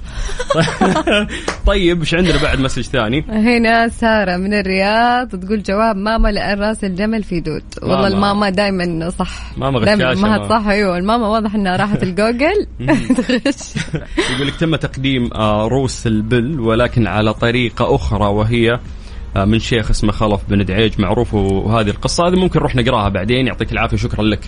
طيب 1.66 2.00
إيش 2.00 2.14
عندنا 2.14 2.42
بعد 2.42 2.60
message 2.60 2.82
ثاني؟ 2.82 3.24
هنا 3.28 3.88
سارة 3.88 4.36
من 4.36 4.54
الرياض 4.54 5.28
تقول 5.28 5.62
جواب 5.62 5.96
ماما 5.96 6.28
لأن 6.28 6.58
راس 6.58 6.84
الجمل 6.84 7.22
في 7.22 7.40
دود. 7.40 7.62
والله 7.82 7.96
ماما. 7.96 8.08
الماما 8.08 8.50
دائما 8.50 9.10
صح. 9.10 9.58
ماما 9.58 9.94
امها 9.94 10.14
ماما. 10.14 10.48
صح 10.48 10.66
أيوه 10.66 10.98
الماما 10.98 11.28
واضح 11.28 11.54
إنها 11.54 11.76
راحت 11.76 12.02
الجوجل. 12.02 12.66
تغش. 13.16 13.84
يقول 14.34 14.46
لك 14.46 14.54
تم 14.54 14.76
تقديم 14.76 15.30
آه، 15.34 15.68
روس 15.68 16.06
الإبل 16.06 16.60
ولكن 16.60 17.06
على 17.06 17.34
طريقة 17.34 17.94
أخرى 17.94 18.26
وهي 18.26 18.78
من 19.44 19.58
شيخ 19.58 19.90
اسمه 19.90 20.12
خلف 20.12 20.40
بن 20.48 20.64
دعيج 20.64 21.00
معروف 21.00 21.34
وهذه 21.34 21.88
القصة. 21.88 22.28
هذه 22.28 22.34
ممكن 22.34 22.60
نروح 22.60 22.76
نقراها 22.76 23.08
بعدين. 23.08 23.46
يعطيك 23.46 23.72
العافية. 23.72 23.96
شكرا 23.96 24.24
لك. 24.24 24.40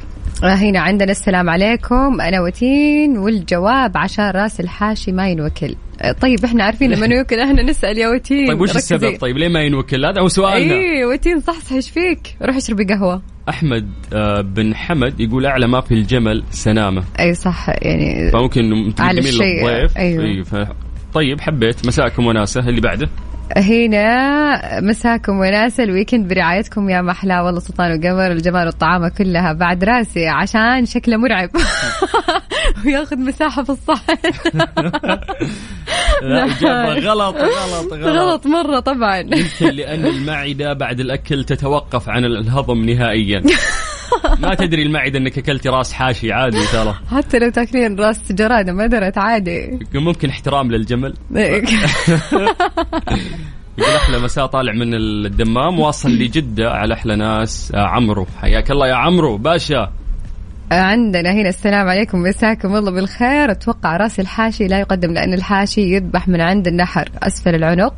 هنا 0.42 0.80
عندنا 0.80 1.10
السلام 1.10 1.50
عليكم. 1.50 2.20
أنا 2.20 2.40
وتين 2.40 3.18
والجواب 3.18 3.96
عشان 3.96 4.30
راس 4.30 4.60
الحاشي 4.60 5.12
ما 5.12 5.28
ينوكل. 5.28 5.74
طيب 6.20 6.44
إحنا 6.44 6.64
عارفين 6.64 6.90
لما 6.90 7.06
ينوكل 7.14 7.40
إحنا 7.40 7.62
نسأل 7.62 7.98
يا 7.98 8.08
وتين. 8.08 8.48
طيب 8.48 8.60
وش 8.60 8.68
ركزي. 8.70 8.78
السبب؟ 8.78 9.18
طيب 9.20 9.38
ليه 9.38 9.48
ما 9.48 9.62
ينوكل؟ 9.62 10.04
هذا 10.04 10.20
هو 10.20 10.28
سؤالنا. 10.28 10.74
اي 10.74 11.04
وتين 11.04 11.40
صح 11.40 11.60
صح 11.60 11.72
إيش 11.72 11.90
فيك؟ 11.90 12.36
روح 12.42 12.56
اشربي 12.56 12.84
قهوة. 12.84 13.22
أحمد 13.48 13.90
آه، 14.12 14.40
بن 14.40 14.74
حمد 14.74 15.20
يقول 15.20 15.46
أعلى 15.46 15.66
ما 15.66 15.80
في 15.80 15.94
الجمل 15.94 16.44
سنامة. 16.50 17.04
أي 17.20 17.34
صح 17.34 17.68
يعني 17.68 18.30
فممكن 18.30 18.64
إنه 18.64 18.76
على 18.76 18.92
تقدمين 18.92 19.28
الشيء، 19.28 19.68
للضيف. 19.68 19.98
أيوة. 19.98 20.24
إيه، 20.24 20.42
ف... 20.42 20.56
طيب 21.14 21.40
حبيت. 21.40 21.86
مساءكم 21.86 22.26
وناسة. 22.26 22.60
اللي 22.60 22.80
بعده؟ 22.80 23.08
هنا 23.56 24.80
مساكم 24.80 25.38
وناس 25.38 25.80
الويكند 25.80 26.28
برعايتكم 26.28 26.90
يا 26.90 27.02
محلا 27.02 27.42
والله 27.42 27.60
سلطان 27.60 27.98
وقمر 27.98 28.32
الجمال 28.32 28.66
والطعامة 28.66 29.08
كلها 29.08 29.52
بعد 29.52 29.84
راسي 29.84 30.28
عشان 30.28 30.86
شكله 30.86 31.16
مرعب. 31.16 31.50
وياخذ 32.84 33.18
مساحة 33.18 33.62
في 33.62 33.70
الصحن. 33.70 34.16
لا 36.22 36.44
اجابه 36.44 36.94
غلط 36.94 37.36
غلط 37.36 37.92
غلط. 37.92 38.04
غلط 38.04 38.46
مرة 38.46 38.80
طبعا. 38.80 39.18
يمكن 39.18 39.66
لأن 39.66 40.06
المعدة 40.06 40.72
بعد 40.72 41.00
الأكل 41.00 41.44
تتوقف 41.44 42.08
عن 42.08 42.24
الهضم 42.24 42.84
نهائيا. 42.90 43.42
ما 44.42 44.54
تدري 44.54 44.82
المعدة 44.82 45.18
إنك 45.18 45.38
اكلتي 45.38 45.68
راس 45.68 45.92
حاشي 45.92 46.32
عادي 46.32 46.66
ترى. 46.72 46.94
حتى 47.16 47.38
لو 47.38 47.50
تاكلين 47.50 47.98
راس 48.00 48.32
جرادة 48.32 48.72
ما 48.72 48.86
درت 48.86 49.18
عادي. 49.18 49.78
ممكن 49.94 50.28
احترام 50.28 50.70
للجمل. 50.72 51.14
يقول 53.78 53.90
أحلى 53.96 54.18
مساء 54.18 54.46
طالع 54.46 54.72
من 54.72 54.94
الدمام 54.94 55.78
واصل 55.80 56.10
لجدة 56.10 56.70
على 56.70 56.94
أحلى 56.94 57.16
ناس. 57.16 57.72
آه، 57.74 57.86
عمرو 57.86 58.26
حياك 58.40 58.70
الله 58.70 58.88
يا 58.88 58.94
عمرو 58.94 59.36
باشا. 59.36 59.92
عندنا 60.70 61.32
هنا 61.32 61.48
السلام 61.48 61.88
عليكم 61.88 62.18
مساكم 62.18 62.76
الله 62.76 62.90
بالخير. 62.90 63.50
أتوقع 63.50 63.96
رأس 63.96 64.20
الحاشي 64.20 64.66
لا 64.66 64.78
يقدم 64.78 65.12
لأن 65.12 65.34
الحاشي 65.34 65.80
يذبح 65.80 66.28
من 66.28 66.40
عند 66.40 66.66
النحر 66.66 67.08
أسفل 67.22 67.54
العنق. 67.54 67.94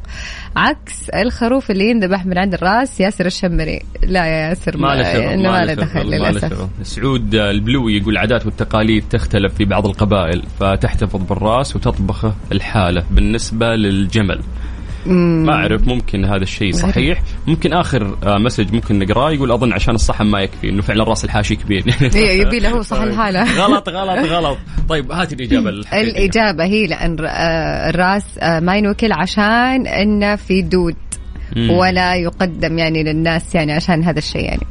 عكس 0.56 1.08
الخروف 1.08 1.70
اللي 1.70 1.90
ينذبح 1.90 2.26
من 2.26 2.38
عند 2.38 2.54
الرأس 2.54 3.00
ياسر 3.00 3.26
الشمري. 3.26 3.82
لا 4.02 4.26
يا 4.26 4.48
ياسر 4.48 4.76
ما 4.76 4.94
له 4.94 5.36
ما 5.36 5.64
له 5.64 5.74
دخل 5.74 6.00
للأسف. 6.00 6.68
سعود 6.82 7.34
آه، 7.34 7.50
البلوي 7.50 7.96
يقول 7.96 8.12
العادات 8.12 8.46
والتقاليد 8.46 9.04
تختلف 9.10 9.54
في 9.54 9.64
بعض 9.64 9.86
القبائل 9.86 10.42
فتحتفظ 10.60 11.22
بالرأس 11.28 11.76
وتطبخه 11.76 12.34
الحالة 12.52 13.04
بالنسبة 13.10 13.66
للجمل. 13.66 14.40
ما 15.06 15.52
أعرف 15.52 15.86
ممكن 15.88 16.24
هذا 16.24 16.42
الشيء 16.42 16.72
صحيح. 16.72 17.22
ممكن 17.46 17.72
آخر 17.72 18.16
آه، 18.24 18.38
مسج 18.38 18.74
ممكن 18.74 18.98
نقراه 18.98 19.30
يقول 19.32 19.52
أظن 19.52 19.72
عشان 19.72 19.94
الصحن 19.94 20.26
ما 20.26 20.40
يكفي 20.40 20.68
إنه 20.68 20.82
فعلا 20.82 21.04
رأس 21.04 21.24
الحاشي 21.24 21.56
كبير. 21.56 21.84
إيه، 22.14 22.40
يبي 22.42 22.58
له 22.58 22.68
هو 22.70 22.82
صح 22.82 23.00
الحالة 23.00 23.42
غلط 23.64 23.88
غلط 23.88 24.26
غلط. 24.28 24.58
طيب 24.88 25.12
هات 25.12 25.32
الإجابة 25.32 25.70
الحقيقية. 25.70 26.10
الإجابة 26.10 26.64
هي 26.64 26.86
لأن 26.86 27.16
ر- 27.16 27.26
آه، 27.28 27.90
الرأس 27.90 28.38
آه، 28.38 28.60
ما 28.60 28.76
ينوكل 28.76 29.12
عشان 29.12 29.86
إنه 29.86 30.36
في 30.36 30.62
دود. 30.62 30.96
ولا 31.70 32.14
يقدم 32.14 32.78
يعني 32.78 33.02
للناس 33.02 33.54
يعني 33.54 33.72
عشان 33.72 34.04
هذا 34.04 34.18
الشيء 34.18 34.44
يعني. 34.44 34.62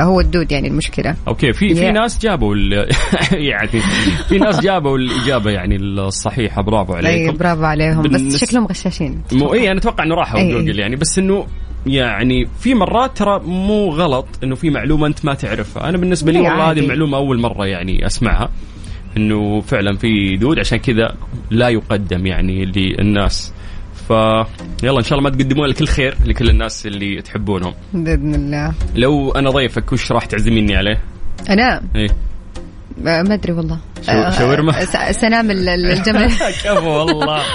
فهو 0.00 0.20
الدود 0.20 0.52
يعني 0.52 0.68
المشكلة. 0.68 1.16
أوكي 1.28 1.52
في 1.52 1.74
في 1.74 1.80
Yeah. 1.90 1.94
ناس 1.94 2.18
جابوا 2.18 2.56
يعني 3.32 3.68
في 4.28 4.38
ناس 4.38 4.60
جابوا 4.60 4.98
الإجابة 4.98 5.50
يعني 5.50 5.76
الصحيحة. 5.76 6.62
برافو 6.62 6.98
عليكم. 6.98 7.36
برافو 7.36 7.64
عليهم. 7.64 8.02
بس 8.02 8.44
شكلهم 8.44 8.66
غشاشين. 8.66 9.22
مو 9.32 9.54
اي 9.54 9.70
أنا 9.70 9.78
أتوقع 9.78 10.04
إنه 10.04 10.14
راحوا 10.14 10.40
أي. 10.40 10.52
جوجل 10.52 10.78
يعني. 10.78 10.96
بس 10.96 11.18
إنه 11.18 11.46
يعني 11.86 12.46
في 12.60 12.74
مرات 12.74 13.16
ترى 13.16 13.40
مو 13.44 13.90
غلط 13.90 14.26
إنه 14.44 14.54
في 14.54 14.70
معلومة 14.70 15.06
أنت 15.06 15.24
ما 15.24 15.34
تعرفها. 15.34 15.88
أنا 15.88 15.98
بالنسبة 15.98 16.32
لي 16.32 16.40
والله. 16.40 16.70
هذه 16.70 16.78
المعلومة 16.78 17.16
أول 17.18 17.40
مرة 17.40 17.66
يعني 17.66 18.06
أسمعها. 18.06 18.50
إنه 19.16 19.60
فعلا 19.60 19.96
في 19.96 20.36
دود 20.36 20.58
عشان 20.58 20.78
كذا 20.78 21.14
لا 21.50 21.68
يقدم 21.68 22.26
يعني 22.26 22.64
للناس. 22.64 23.52
ف 24.10 24.12
يلا 24.82 24.98
إن 24.98 25.04
شاء 25.04 25.18
الله 25.18 25.30
ما 25.30 25.36
تقدمون 25.36 25.66
لك 25.68 25.80
الخير 25.80 26.16
لكل 26.24 26.50
الناس 26.50 26.86
اللي 26.86 27.22
تحبونهم. 27.22 27.74
بإذن 27.92 28.34
الله. 28.34 28.72
لو 28.94 29.30
أنا 29.32 29.50
ضيفك 29.50 29.92
وش 29.92 30.12
راح 30.12 30.24
تعزميني 30.24 30.76
عليه؟ 30.76 31.00
أنا؟ 31.50 31.82
إيه 31.96 32.08
ما 32.98 33.34
أدري 33.34 33.52
والله. 33.52 33.78
شاورما؟ 34.38 34.84
سنام 35.12 35.50
ال- 35.50 35.68
ال- 35.68 35.86
الجمل 35.86 36.30
كفو 36.64 36.88
والله. 36.88 37.42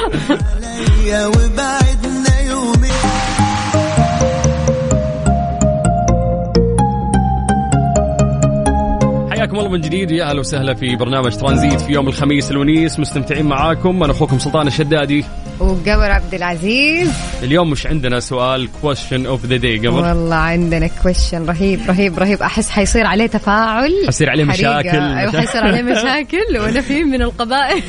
حياكم 9.46 9.60
الله 9.60 9.72
من 9.72 9.82
جديد 9.82 10.12
يا 10.12 10.30
أهلا 10.30 10.40
وسهلا 10.40 10.74
في 10.74 10.96
برنامج 10.96 11.38
ترانزيت 11.38 11.82
في 11.82 11.92
يوم 11.92 12.08
الخميس 12.08 12.52
الونيس 12.52 13.00
مستمتعين 13.00 13.46
معاكم. 13.46 14.04
أنا 14.04 14.12
أخوكم 14.12 14.40
سلطان 14.40 14.68
الشدادي. 14.68 15.26
وقمر 15.60 16.12
عبد 16.12 16.34
العزيز. 16.34 17.12
اليوم 17.44 17.70
مش 17.70 17.88
عندنا 17.88 18.20
سؤال 18.20 18.70
question 18.82 19.26
of 19.26 19.46
the 19.46 19.58
day 19.58 19.78
قبل؟ 19.78 19.90
والله 19.90 20.36
عندنا 20.36 20.90
question 21.04 21.46
رهيب 21.46 21.80
رهيب 21.88 22.20
رهيب. 22.20 22.42
أحس 22.42 22.70
حيصير 22.70 23.06
عليه 23.06 23.28
تفاعل. 23.28 23.92
حيصير 24.06 24.30
عليه. 24.30 24.44
مشاكل. 24.44 25.00
أيوه 25.00 25.32
حيصير 25.32 25.64
عليه 25.64 25.82
مشاكل 25.82 26.58
ونفين 26.60 27.08
من 27.08 27.22
القبائل. 27.22 27.84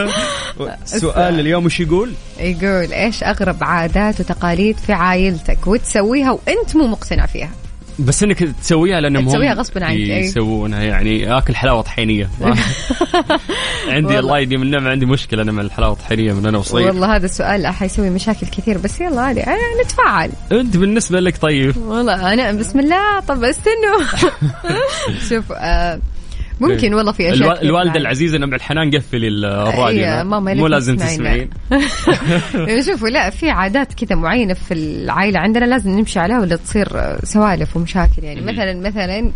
السؤال 0.82 1.40
اليوم 1.40 1.66
وش 1.66 1.80
يقول؟ 1.80 2.12
يقول 2.40 2.92
إيش 2.92 3.24
أغرب 3.24 3.56
عادات 3.60 4.20
وتقاليد 4.20 4.76
في 4.76 4.92
عائلتك 4.92 5.66
وتسويها 5.66 6.30
وأنت 6.30 6.76
مو 6.76 6.86
مقتنع 6.86 7.26
فيها؟ 7.26 7.50
بس 7.98 8.22
إنك 8.22 8.38
تسويها 8.62 9.00
لأنهم 9.00 9.24
هم 9.24 9.30
تسويها 9.30 9.54
غصباً 9.54 9.84
عنك، 9.84 9.96
أي. 9.96 10.20
يسوونها 10.20 10.82
يعني 10.82 11.38
آكل 11.38 11.56
حلاوة 11.56 11.82
طحينية. 11.82 12.30
عندي. 13.88 14.18
الله 14.18 14.38
يديم 14.38 14.62
النعمة 14.62 14.90
عندي 14.90 15.06
مشكلة 15.06 15.42
أنا 15.42 15.52
مع 15.52 15.62
الحلاوة 15.62 15.92
الطحينية 15.92 16.32
من 16.32 16.46
أنا 16.46 16.58
وصغير. 16.58 16.86
والله 16.86 17.16
هذا 17.16 17.24
السؤال 17.26 17.66
حيسوي 17.66 18.10
مشاكل 18.10 18.46
كثير 18.46 18.78
بس 18.78 19.00
يلا 19.00 19.20
عادي 19.20 19.42
نتفاعل. 19.84 20.30
أنت 20.52 20.76
بالنسبة 20.76 21.20
لك 21.20 21.36
طيب؟ 21.36 21.76
والله 21.76 22.32
أنا 22.32 22.52
بسم 22.52 22.80
الله 22.80 23.20
طب 23.20 23.44
استنوا. 23.44 24.00
شوف 25.28 25.52
آه 25.52 26.00
ممكن 26.60 26.94
والله 26.94 27.12
في 27.12 27.32
أشياء 27.32 27.62
الوالدة. 27.64 27.98
العزيزة 28.00 28.38
نبع 28.38 28.56
الحنان 28.56 28.90
قفلي 28.90 29.28
ال- 29.28 29.44
الراديو. 29.44 30.04
إيه، 30.04 30.22
ماما 30.22 30.54
مو 30.54 30.66
لازم 30.66 30.96
تسمعين. 30.96 31.50
شوفوا 32.86 33.08
لا 33.08 33.30
في 33.30 33.50
عادات 33.50 33.92
كذا 34.04 34.16
معينة 34.16 34.54
في 34.54 34.74
العائلة 34.74 35.38
عندنا 35.40 35.64
لازم 35.64 35.90
نمشي 35.90 36.18
عليها 36.18 36.40
ولا 36.40 36.56
تصير 36.56 36.88
سوالف 37.24 37.76
ومشاكل. 37.76 38.24
يعني 38.24 38.40
مثلا 38.40 38.80
مثلا 38.80 39.30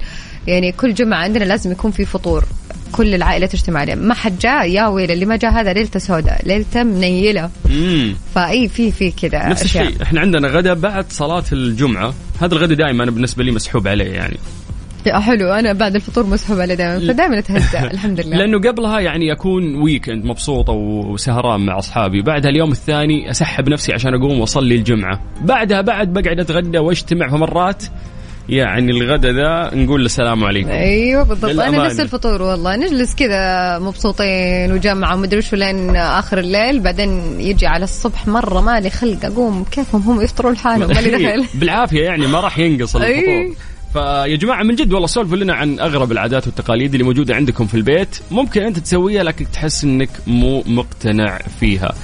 يعني 0.46 0.72
كل 0.72 0.94
جمعة 0.94 1.18
عندنا 1.18 1.44
لازم 1.44 1.72
يكون 1.72 1.90
في 1.90 2.04
فطور. 2.04 2.44
كل 2.92 3.14
العائلة 3.14 3.46
تجتمع 3.46 3.80
عليه. 3.80 3.94
ما 3.94 4.14
حد 4.14 4.38
جاء 4.38 4.66
يا 4.70 4.87
ويل 4.87 5.11
اللي 5.11 5.24
ما 5.26 5.37
جاء 5.37 5.50
هذا 5.52 5.72
ليلته 5.72 5.98
سوداء 6.00 6.40
ليلته 6.46 6.82
منيلة. 6.82 7.50
امم 7.66 8.14
فأي 8.35 8.68
في 8.68 8.90
في 8.92 9.11
كذا 9.11 9.48
نفس. 9.48 9.62
الشيء. 9.64 10.02
إحنا 10.02 10.20
عندنا 10.20 10.48
غدا 10.48 10.74
بعد 10.74 11.04
صلاة 11.12 11.44
الجمعة. 11.52 12.14
هذا 12.40 12.54
الغدا 12.54 12.74
دائما 12.74 13.02
أنا 13.02 13.11
بالنسبة 13.11 13.44
لي 13.44 13.50
مسحوب 13.50 13.88
عليه 13.88 14.11
يعني. 14.12 14.37
يا 15.07 15.19
حلو. 15.19 15.53
أنا 15.53 15.73
بعد 15.73 15.95
الفطور 15.95 16.27
مسحوب 16.27 16.61
على 16.61 16.77
دائما 16.77 17.12
فدائما 17.12 17.38
اتهزأ 17.38 17.83
الحمد 17.91 18.21
لله. 18.21 18.37
لأنه 18.37 18.59
قبلها 18.59 19.01
يعني 19.01 19.33
أكون 19.33 19.75
ويكند 19.83 20.25
مبسوط 20.25 20.69
وسهران 20.69 21.61
مع 21.61 21.79
أصحابي. 21.79 22.23
بعدها 22.23 22.51
اليوم 22.51 22.73
الثاني 22.73 23.31
أسحب 23.31 23.69
نفسي 23.69 23.93
عشان 23.93 24.15
أقوم 24.15 24.41
وأصلي 24.41 24.75
الجمعة. 24.77 25.21
بعدها 25.41 25.81
بعد 25.81 26.12
بقعد 26.12 26.41
أتغدى 26.41 26.79
وأجتمع 26.79 27.29
فمرات 27.29 27.85
يعني 28.49 28.91
الغدا 28.93 29.33
ذا 29.33 29.71
نقول 29.75 30.01
له 30.01 30.07
السلام 30.07 30.45
عليكم. 30.45 30.69
أيوه 30.71 31.23
بالضبط. 31.23 31.45
أنا 31.51 31.53
للأمانة. 31.53 31.85
نفس 31.85 32.01
الفطور 32.01 32.43
والله. 32.43 32.77
نجلس 32.77 33.15
كذا 33.15 33.79
مبسوطين 33.79 34.73
وجمعة 34.73 35.15
ومدري 35.15 35.38
وش 35.38 35.55
لين 35.55 35.97
آخر 35.97 36.38
الليل. 36.38 36.81
بعدين 36.81 37.41
يجي 37.41 37.67
على 37.67 37.85
الصبح 37.85 38.27
مرة 38.29 38.61
مالي 38.61 38.91
خلق 38.91 39.25
أقوم. 39.25 39.65
كيفهم 39.65 40.01
هم 40.03 40.21
يفطروا 40.21 40.53
لحالهم؟ 40.53 40.88
مالي 40.95 41.11
دخل. 41.41 41.47
بالعافية 41.59 42.05
يعني 42.05 42.27
ما 42.27 42.41
راح 42.41 42.59
ينقص. 42.59 42.97
الفطور. 42.97 43.55
فيا 43.92 44.37
جماعة 44.37 44.62
من 44.62 44.74
جد 44.74 44.92
والله 44.92 45.07
سولفوا 45.07 45.37
لنا 45.37 45.55
عن 45.55 45.81
أغرب 45.81 46.12
العادات 46.12 46.46
والتقاليد 46.46 46.92
اللي 46.92 47.05
موجودة 47.05 47.35
عندكم 47.35 47.66
في 47.66 47.74
البيت. 47.74 48.18
ممكن 48.31 48.62
أنت 48.62 48.78
تسويها 48.78 49.22
لكن 49.22 49.46
تحس 49.52 49.85
أنك 49.85 50.11
مو 50.26 50.62
مقتنع 50.66 51.38
فيها. 51.61 51.94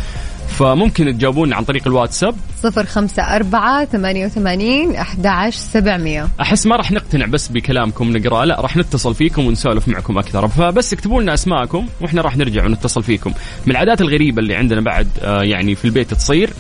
فممكن 0.49 1.05
تجاوبونا 1.05 1.57
عن 1.57 1.65
طريق 1.65 1.87
الواتساب. 1.87 2.35
صفر 2.63 2.87
خمسة 2.87 3.23
أربعة 3.23 3.85
ثمانية 3.85 4.27
وثمانين 4.27 4.95
أحد 4.95 5.51
سبعمية. 5.51 6.29
أحس 6.41 6.67
ما 6.67 6.77
راح 6.77 6.93
نقتنع 6.93 7.27
بس 7.27 7.49
بكلامكم 7.49 8.17
نقراه 8.17 8.45
لا 8.45 8.61
راح 8.61 8.77
نتصل 8.77 9.15
فيكم 9.15 9.47
ونسولف 9.47 9.89
معكم 9.89 10.19
أكثر. 10.19 10.49
فبس 10.49 10.93
اكتبوا 10.93 11.23
لنا 11.23 11.35
أسماءكم 11.35 11.87
وإحنا 12.01 12.23
راح 12.23 12.37
نرجع 12.37 12.65
ونتصل 12.65 13.03
فيكم. 13.03 13.33
من 13.67 13.73
العادات 13.73 14.01
الغريبة 14.01 14.43
اللي 14.43 14.55
عندنا 14.55 14.81
بعد 14.81 15.09
آه 15.23 15.43
يعني 15.43 15.75
في 15.75 15.85
البيت 15.85 16.15
تصير 16.15 16.51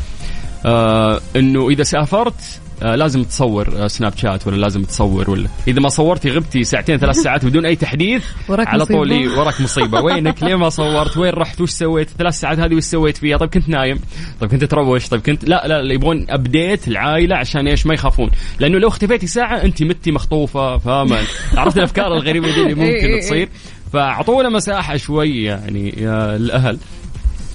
آه 0.66 1.20
إنه 1.36 1.68
إذا 1.68 1.82
سافرت 1.82 2.60
آه 2.82 2.94
لازم 2.94 3.22
تصور 3.22 3.84
آه 3.84 3.86
Snapchat 3.86 4.46
ولا 4.46 4.56
لازم 4.56 4.82
تصور 4.82 5.30
ولا 5.30 5.48
إذا 5.68 5.80
ما 5.80 5.88
صورتي 5.88 6.30
غبتي 6.30 6.64
ساعتين 6.64 6.96
ثلاث 6.96 7.16
ساعات 7.16 7.44
بدون 7.44 7.66
أي 7.66 7.76
تحديث 7.76 8.24
وراك 8.48 8.66
على 8.66 8.86
طول. 8.86 9.10
إيه، 9.10 9.28
وراك 9.28 9.60
مصيبة. 9.60 10.00
وينك؟ 10.00 10.42
ليه 10.42 10.54
ما 10.54 10.68
صورت؟ 10.68 11.16
وين 11.16 11.32
رحت؟ 11.32 11.60
وش 11.60 11.70
سويت؟ 11.70 12.10
ثلاث 12.18 12.34
ساعات 12.34 12.58
هذه 12.58 12.74
وش 12.74 12.82
سويت 12.82 13.16
فيها؟ 13.16 13.36
طيب 13.36 13.48
كنت 13.48 13.68
نايم. 13.68 14.00
طيب 14.40 14.50
كنت 14.50 14.64
تروش؟ 14.64 15.08
طيب 15.08 15.20
كنت 15.20 15.48
لا 15.48 15.66
لا, 15.66 15.82
لا 15.82 15.94
يبغون 15.94 16.26
update 16.28 16.88
العائلة 16.88 17.36
عشان 17.36 17.68
إيش؟ 17.68 17.86
ما 17.86 17.94
يخافون. 17.94 18.30
لأنه 18.60 18.78
لو 18.78 18.88
اختفيتي 18.88 19.26
ساعة 19.26 19.56
انت 19.56 19.82
متي 19.82 20.12
مخطوفة 20.12 20.78
فاهمة؟ 20.78 21.18
عرفت 21.56 21.78
الأفكار 21.78 22.06
الغريبة 22.06 22.54
دي 22.54 22.62
اللي 22.62 22.82
إيه، 22.82 22.88
إيه، 22.88 22.94
ممكن 22.94 23.06
إيه. 23.06 23.20
تصير؟ 23.20 23.48
فأعطونا 23.92 24.48
مساحة 24.48 24.96
شوي 24.96 25.42
يعني 25.42 25.94
يا 25.96 26.36
الأهل. 26.36 26.78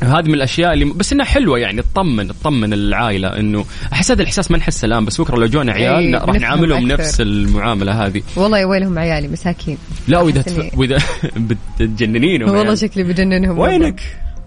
هذه 0.03 0.27
من 0.27 0.33
الأشياء 0.33 0.73
اللي 0.73 0.85
بس 0.85 1.13
إنها 1.13 1.25
حلوة 1.25 1.59
يعني 1.59 1.81
تطمن 1.81 2.27
تطمن 2.27 2.73
العائلة 2.73 3.39
إنه 3.39 3.65
أحس 3.93 4.11
هذا 4.11 4.21
الإحساس 4.21 4.51
ما 4.51 4.57
نحسه 4.57 4.85
الان 4.85 5.05
بس 5.05 5.21
بكرة 5.21 5.35
لو 5.35 5.45
جونا 5.45 5.71
عيال 5.71 5.95
إيه، 5.95 6.11
لا، 6.11 6.17
راح 6.17 6.25
بنفهم 6.25 6.41
نعاملهم 6.41 6.91
أكثر. 6.91 7.03
نفس 7.03 7.21
المعاملة 7.21 8.05
هذه 8.05 8.21
والله 8.35 8.57
يا 8.59 8.65
ويلهم 8.65 8.99
عيالي 8.99 9.27
مساكين 9.27 9.77
لا 10.07 10.19
وإذا 10.19 10.41
تف... 10.41 10.77
وإذا 10.77 10.97
بتجننينهم 11.79 12.49
والله 12.49 12.63
يعني. 12.63 12.75
شكلي 12.75 13.03
بجننهم 13.03 13.59
وينك؟ 13.59 14.01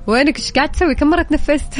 وينك؟ 0.06 0.38
إيش 0.38 0.52
قاعد 0.52 0.68
تسوي؟ 0.68 0.94
كم 0.94 1.06
مرة 1.10 1.22
تنفست 1.22 1.74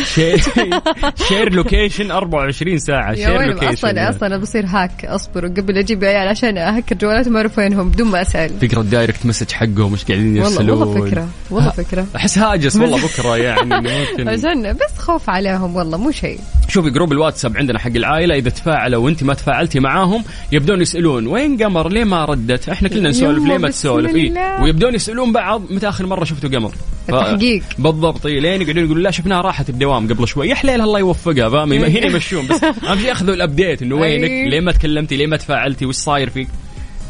share 1.29 1.53
location 1.53 2.11
24 2.11 2.79
ساعة. 2.79 3.15
share 3.15 3.43
location 3.47 3.73
أصلا 3.73 4.11
أصلا 4.11 4.37
بصير 4.37 4.67
hack. 4.67 5.05
أصبر 5.05 5.47
قبل 5.47 5.79
أجيب 5.79 6.05
عيال 6.05 6.29
عشان 6.29 6.59
أهكر 6.59 6.97
جوالاتهم 6.97 7.33
ما 7.33 7.39
اعرف 7.39 7.59
وينهم 7.59 7.91
بدون 7.91 8.07
ما 8.09 8.23
أسأل. 8.23 8.59
تقرا 8.59 8.81
ال 8.81 8.87
direct 8.87 9.27
message 9.27 9.51
حقهم 9.53 9.93
إيش 9.93 10.05
قاعدين 10.05 10.27
والله 10.43 10.51
يرسلون. 10.51 10.79
والله 10.81 11.07
فكرة 11.07 11.29
والله 11.51 11.71
فكرة. 11.71 12.07
أحس 12.17 12.39
هاجس 12.39 12.77
والله 12.77 12.99
بكرة 13.07 13.37
يعني 13.37 13.75
ممكن. 13.81 14.29
عشان 14.29 14.73
بس 14.73 14.99
خوف 14.99 15.31
عليهم 15.31 15.77
والله 15.77 15.99
مو 15.99 16.11
شيء. 16.11 16.39
شوفي 16.69 16.91
group 16.91 17.13
الواتساب 17.13 17.57
عندنا 17.57 17.79
حق 17.79 17.91
العائلة 17.97 18.35
إذا 18.35 18.51
تفاعلوا 18.51 19.05
وأنت 19.05 19.25
ما 19.25 19.35
تفاعلتي 19.35 19.81
معاهم 19.81 20.25
يبدون 20.53 20.81
يسألون 20.81 21.27
وين 21.27 21.63
قمر؟ 21.63 21.89
ليه 21.89 22.05
ما 22.05 22.25
ردت؟ 22.25 22.69
إحنا 22.69 22.89
كلنا 22.89 23.09
نسولف 23.09 23.45
ليه 23.45 23.59
ما 23.59 23.69
تسولف؟ 23.71 24.15
إيه؟ 24.15 24.63
ويبدون 24.63 24.95
يسألون 24.95 25.33
بعض 25.33 25.63
متى 25.71 25.89
آخر 25.89 26.07
مرة 26.07 26.25
شفتوا 26.25 26.51
قمر؟ 26.51 26.69
ف- 27.09 27.11
التحقيق. 27.15 27.63
بالضبط 27.79 28.27
إيه 28.27 28.41
لين 28.41 28.63
يقعدون 28.63 28.85
يقولون 28.85 29.03
لا 29.03 29.11
شفناها 29.11 29.41
راحت 29.41 29.69
الدوام 29.71 30.09
قبل 30.09 30.29
شوي. 30.29 30.49
يا 30.49 30.55
حليل 30.55 30.81
الله 30.81 30.99
يوفقها 30.99 31.49
فاهم؟ 31.49 31.73
هنا 31.73 32.07
يمشون 32.07 32.47
بس 32.47 32.65
أهم 32.89 32.99
شيء 32.99 33.09
ياخذوا 33.09 33.35
الابديت 33.35 33.83
إنه 33.83 33.95
وينك؟ 33.97 34.31
أي. 34.31 34.49
ليه 34.49 34.61
ما 34.61 34.73
تكلمتي؟ 34.73 35.17
ليه 35.17 35.27
ما 35.27 35.37
تفاعلتي؟ 35.37 35.87
وش 35.87 35.95
صاير 35.95 36.31
فيك؟ 36.31 36.49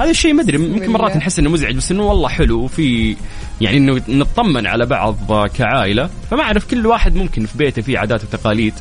هذا 0.00 0.10
الشيء 0.10 0.32
ما 0.32 0.42
أدري 0.42 0.58
ممكن 0.58 0.90
مرات. 0.90 1.16
نحس 1.16 1.38
إنه 1.38 1.50
مزعج 1.50 1.76
بس 1.76 1.90
إنه 1.92 2.02
والله 2.02 2.28
حلو 2.28 2.60
وفي 2.60 3.16
يعني 3.60 3.76
إنه 3.76 4.00
نطمن 4.08 4.66
على 4.66 4.86
بعض 4.86 5.16
كعائلة 5.58 6.10
فما 6.30 6.42
أعرف 6.42 6.70
كل 6.70 6.86
واحد 6.86 7.14
ممكن 7.16 7.46
في 7.46 7.58
بيته 7.58 7.82
فيه 7.82 7.98
عادات 7.98 8.24
وتقاليد. 8.24 8.74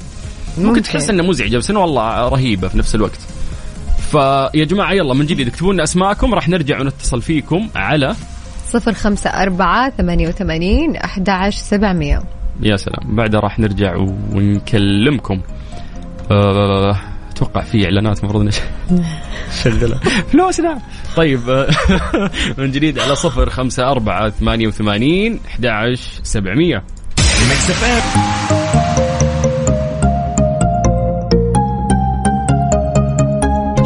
ممكن, 0.58 0.68
ممكن. 0.70 0.82
تحس 0.82 1.10
انه 1.10 1.24
مزعجه 1.24 1.58
بس 1.58 1.70
انه 1.70 1.80
والله 1.80 2.30
رهيبة 2.30 2.68
في 2.68 2.78
نفس 2.78 2.96
الوقت. 2.96 3.20
فيا 4.12 4.66
جماعة 4.66 4.94
يلا 4.94 5.14
من 5.14 5.26
جديد 5.26 5.48
اكتبوا 5.48 5.74
لنا 5.74 5.84
أسماءكم 5.84 6.34
راح 6.34 6.50
نرجع 6.50 6.80
ونتصل 6.80 7.22
فيكم 7.22 7.70
على 7.76 8.16
صفر 8.68 8.94
خمسة 8.94 9.30
أربعة 9.30 9.90
ثمانية 9.90 10.28
وثمانين 10.28 10.96
أحد 10.96 11.30
عشر 11.30 11.58
سبعمية. 11.58 12.24
يا 12.62 12.76
سلام. 12.78 13.16
بعدها 13.16 13.40
راح 13.40 13.60
نرجع 13.60 13.96
ونكلمكم. 14.34 15.42
أه، 16.32 17.00
أتوقع 17.32 17.62
في 17.62 17.86
إعلانات 17.86 18.20
المفروض 18.20 18.44
نش- 18.44 18.60
نشغلها 19.52 19.98
فلوسنا 20.32 20.80
طيب 21.16 21.50
أه، 21.50 21.68
من 22.58 22.72
جديد 22.72 23.00
على 23.00 23.16
صفر 23.16 23.50
خمسة 23.50 23.92
أربعة 23.92 24.30
ثمانية 24.30 24.68
وثمانين 24.68 25.40
أحد 25.48 25.66
عشر 25.66 26.10
سبعمية. 26.24 26.84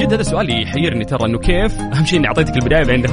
جد 0.10 0.14
هذا 0.14 0.24
سؤال 0.24 0.62
يحيرني 0.62 1.06
ترى 1.06 1.26
إنه 1.26 1.40
كيف؟ 1.40 1.80
أهم 1.80 2.06
شيء 2.06 2.20
إني 2.20 2.28
أعطيتك 2.28 2.56
البداية 2.56 2.84
بعدين. 2.84 3.06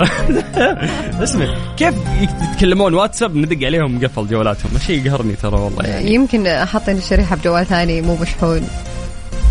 اسمع 1.22 1.46
كيف 1.76 1.94
يتكلمون 2.20 2.94
واتساب 2.94 3.36
ندق 3.36 3.66
عليهم 3.66 3.96
مقفل 3.96 4.26
جوالاتهم؟ 4.26 4.78
شيء 4.86 5.06
يقهرني 5.06 5.32
ترى 5.32 5.60
والله 5.60 5.84
يعني. 5.84 6.14
يمكن 6.14 6.64
حاطين 6.64 6.96
الشريحة 6.96 7.36
بجوال 7.36 7.66
ثاني 7.66 8.02
مو 8.02 8.16
مشحون. 8.16 8.68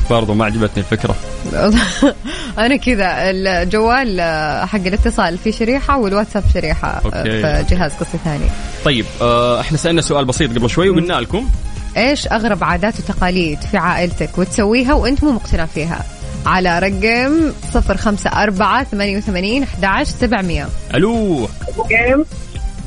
برضو 0.09 0.33
ما 0.33 0.45
عجبتني 0.45 0.83
الفكرة. 0.83 1.15
أنا 2.65 2.75
كذا 2.75 3.15
الجوال 3.17 4.21
حق 4.67 4.79
الاتصال 4.85 5.37
في 5.37 5.51
شريحة 5.51 5.97
والواتساب 5.97 6.43
شريحة 6.53 7.01
أوكي. 7.05 7.23
في 7.23 7.65
جهاز 7.69 7.93
قصي 7.93 8.17
ثاني. 8.23 8.45
طيب 8.85 9.05
آه 9.21 9.61
إحنا 9.61 9.77
سألنا 9.77 10.01
سؤال 10.01 10.25
بسيط 10.25 10.57
قبل 10.57 10.69
شوي 10.69 10.89
وقلنا 10.89 11.13
لكم. 11.13 11.49
إيش 11.97 12.27
أغرب 12.27 12.63
عادات 12.63 12.99
وتقاليد 12.99 13.61
في 13.61 13.77
عائلتك 13.77 14.37
وتسويها 14.37 14.93
وأنت 14.93 15.23
مو 15.23 15.31
مقتنع 15.31 15.65
فيها؟ 15.65 16.05
على 16.45 16.79
رقم 16.79 17.51
صفر 17.73 17.97
خمسة 17.97 18.29
أربعة 18.29 18.83
ثمانية 18.83 19.17
وثمانين 19.17 19.63
أحد 19.63 19.85
عشر 19.85 20.11
سبعمية. 20.11 20.67
ألو. 20.95 21.47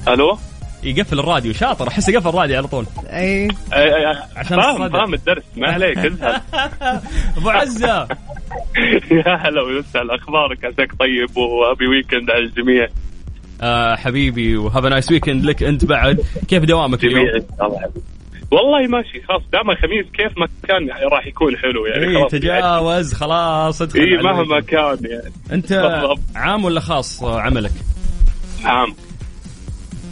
ألو؟ 0.09 0.39
يقفل 0.83 1.19
الراديو 1.19 1.53
شاطر. 1.53 1.89
أحس 1.89 2.09
يقفل 2.09 2.29
الراديو 2.29 2.57
على 2.57 2.67
طول. 2.67 2.87
أي. 3.07 3.49
عشان 4.37 4.61
فاهم. 4.61 4.89
فاهم 4.89 5.15
الدرس. 5.15 5.43
ما 5.57 5.73
عليك 5.73 5.99
ازهل 5.99 6.41
أبو 7.37 7.51
عزة. 7.51 8.09
يا 9.11 9.37
هلا 9.37 9.63
وسهلا. 9.63 10.15
أخبارك؟ 10.15 10.65
عساك 10.65 10.93
طيب 10.99 11.37
و 11.37 11.45
happy 11.45 11.87
weekend 11.87 12.31
على 12.31 12.45
الجميع. 12.45 12.89
آه 13.63 13.97
حبيبي 13.97 14.57
و 14.57 14.62
have 14.62 14.85
nice 14.85 15.11
weekend 15.11 15.45
لك 15.45 15.63
أنت 15.63 15.85
بعد. 15.85 16.21
كيف 16.49 16.65
دوامك 16.65 17.05
اليوم؟ 17.05 17.27
الله. 17.63 17.79
حبيبي. 17.81 18.01
والله 18.51 18.87
ماشي 18.89 19.23
خلاص 19.29 19.43
دام 19.53 19.71
الخميس 19.71 20.07
كيف 20.13 20.39
ما 20.39 20.49
كان 20.69 20.89
راح 21.13 21.27
يكون 21.27 21.57
حلو 21.57 21.87
يعني 21.87 22.07
اي 22.09 22.15
خلاص 22.15 22.31
تجاوز 22.31 23.15
خلاص 23.15 23.83
ادخل 23.83 24.01
اي 24.01 24.17
مهما. 24.17 24.61
كان 24.61 24.99
يعني 25.11 25.33
أنت 25.53 25.73
بالضبط. 25.73 26.21
عام 26.37 26.65
ولا 26.65 26.81
خاص 26.81 27.23
آه، 27.25 27.41
عملك؟ 27.41 27.73
عام 28.65 28.95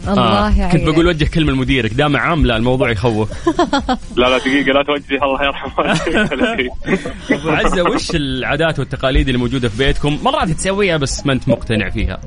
الله 0.07 0.59
يعينك 0.59 0.71
كنت 0.77 0.89
بقول 0.89 1.07
وجه 1.07 1.25
كلمة 1.33 1.51
لمديرك 1.51 1.93
دام 1.93 2.17
عام 2.17 2.45
لا 2.45 2.57
الموضوع 2.57 2.91
يخوف 2.91 3.47
لا 4.19 4.29
لا 4.29 4.37
دقيقة 4.37 4.71
لا 4.73 4.83
توجهي 4.83 5.17
الله 5.23 5.43
يرحمه 5.43 5.91
أبو 7.31 7.49
عزة 7.49 7.83
وش 7.83 8.15
العادات 8.15 8.79
والتقاليد 8.79 9.27
اللي 9.27 9.39
موجودة 9.39 9.69
في 9.69 9.77
بيتكم؟ 9.85 10.19
مرات 10.23 10.49
تسويها 10.49 10.97
بس 10.97 11.25
ما 11.25 11.33
أنت 11.33 11.49
مقتنع 11.49 11.89
فيها. 11.89 12.21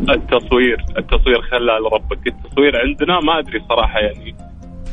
التصوير 0.00 0.84
التصوير 0.98 1.42
خلى 1.50 1.72
ربك 1.92 2.26
التصوير 2.26 2.72
عندنا 2.76 3.20
ما 3.20 3.38
أدري 3.38 3.62
صراحة 3.68 3.98
يعني 3.98 4.34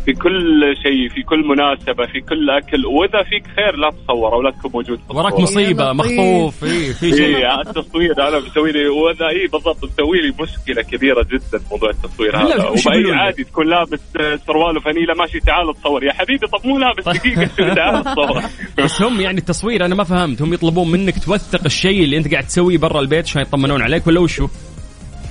في 0.06 0.13
كل 0.13 0.62
شيء 0.84 1.10
في 1.10 1.22
كل 1.24 1.48
مناسبة 1.48 2.06
في 2.06 2.20
كل 2.30 2.50
أكل. 2.50 2.86
وإذا 2.86 3.24
فيك 3.24 3.44
خير 3.56 3.76
لا 3.76 3.89
تصور 3.89 4.34
أو 4.34 4.41
لا 4.41 4.52
تكون 4.52 4.72
موجود 4.74 4.98
في 5.08 5.13
وراك. 5.18 5.39
مصيبة 5.39 5.84
لطيف. 5.91 6.00
مخطوف. 6.12 6.63
اي 6.63 6.94
في 6.94 7.10
شيء. 7.12 7.36
اي 7.38 7.62
التصوير 7.62 8.28
أنا 8.28 8.39
مسوي 8.39 8.72
لي 8.72 8.88
واذا 8.88 9.28
اي 9.28 9.48
بالضبط 9.48 9.84
مسوي 9.84 10.22
لي 10.22 10.34
مشكلة 10.41 10.82
كبيرة 10.82 11.24
جدا 11.24 11.60
موضوع 11.72 11.89
التصوير 11.89 12.38
هذا. 12.38 12.65
وباي؟ 12.70 13.12
عادي 13.13 13.44
تكون 13.44 13.70
لابس 13.70 14.00
سروال 14.48 14.78
وفانيلة 14.78 15.13
ماشي 15.20 15.39
تعال 15.39 15.74
تصور 15.82 16.04
يا 16.04 16.13
حبيبي 16.13 16.48
طب 16.48 16.68
مو 16.68 16.78
لابس 16.80 17.04
دقيقة 17.20 17.74
تعال 17.76 18.04
تصور 18.13 18.41
بس 18.78 19.02
هم 19.02 19.22
يعني 19.22 19.38
التصوير 19.38 19.86
أنا 19.86 19.96
ما 19.96 20.04
فهمت. 20.04 20.41
هم 20.41 20.54
يطلبون 20.54 20.91
منك 20.91 21.24
توثق 21.26 21.62
الشيء 21.65 22.04
اللي 22.04 22.18
أنت 22.18 22.32
قاعد 22.32 22.44
تسويه 22.48 22.78
برا 22.78 23.00
البيت 23.00 23.26
عشان 23.26 23.42
يطمنون 23.42 23.82
عليك 23.82 24.08
ولا 24.08 24.19
وشو؟ 24.19 24.48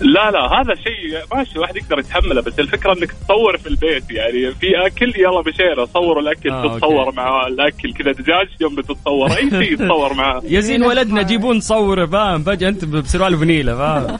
لا 0.00 0.30
لا 0.30 0.60
هذا 0.60 0.74
شيء 0.74 1.36
ماشي 1.36 1.52
الواحد 1.56 1.76
يقدر 1.76 1.98
يتحمله 1.98 2.42
بس 2.42 2.58
الفكرة 2.58 2.92
إنك 2.92 3.12
تصور 3.12 3.56
في 3.58 3.66
البيت 3.66 4.10
يعني 4.10 4.50
في 4.54 4.86
أكل 4.86 5.12
يلا 5.16 5.40
بشيرة 5.40 5.84
صوروا 5.84 6.22
الأكل 6.22 6.50
آه، 6.50 6.76
تتصور 6.78 7.14
مع 7.14 7.46
الأكل 7.46 7.92
كذا 7.92 8.12
دجاج 8.12 8.48
يوم 8.60 8.74
بتتصور 8.74 9.30
أي 9.36 9.50
شيء 9.50 9.76
تصور 9.76 10.14
معاه 10.14 10.42
يا 10.54 10.60
زين 10.60 10.82
ولدنا 10.84 11.22
جيبون 11.30 11.56
نصوره 11.56 12.06
فاهم؟ 12.06 12.42
فجأة 12.42 12.68
أنت 12.68 12.84
بسروال 12.84 13.36
فنيله 13.38 13.76
فاهم؟ 13.76 14.16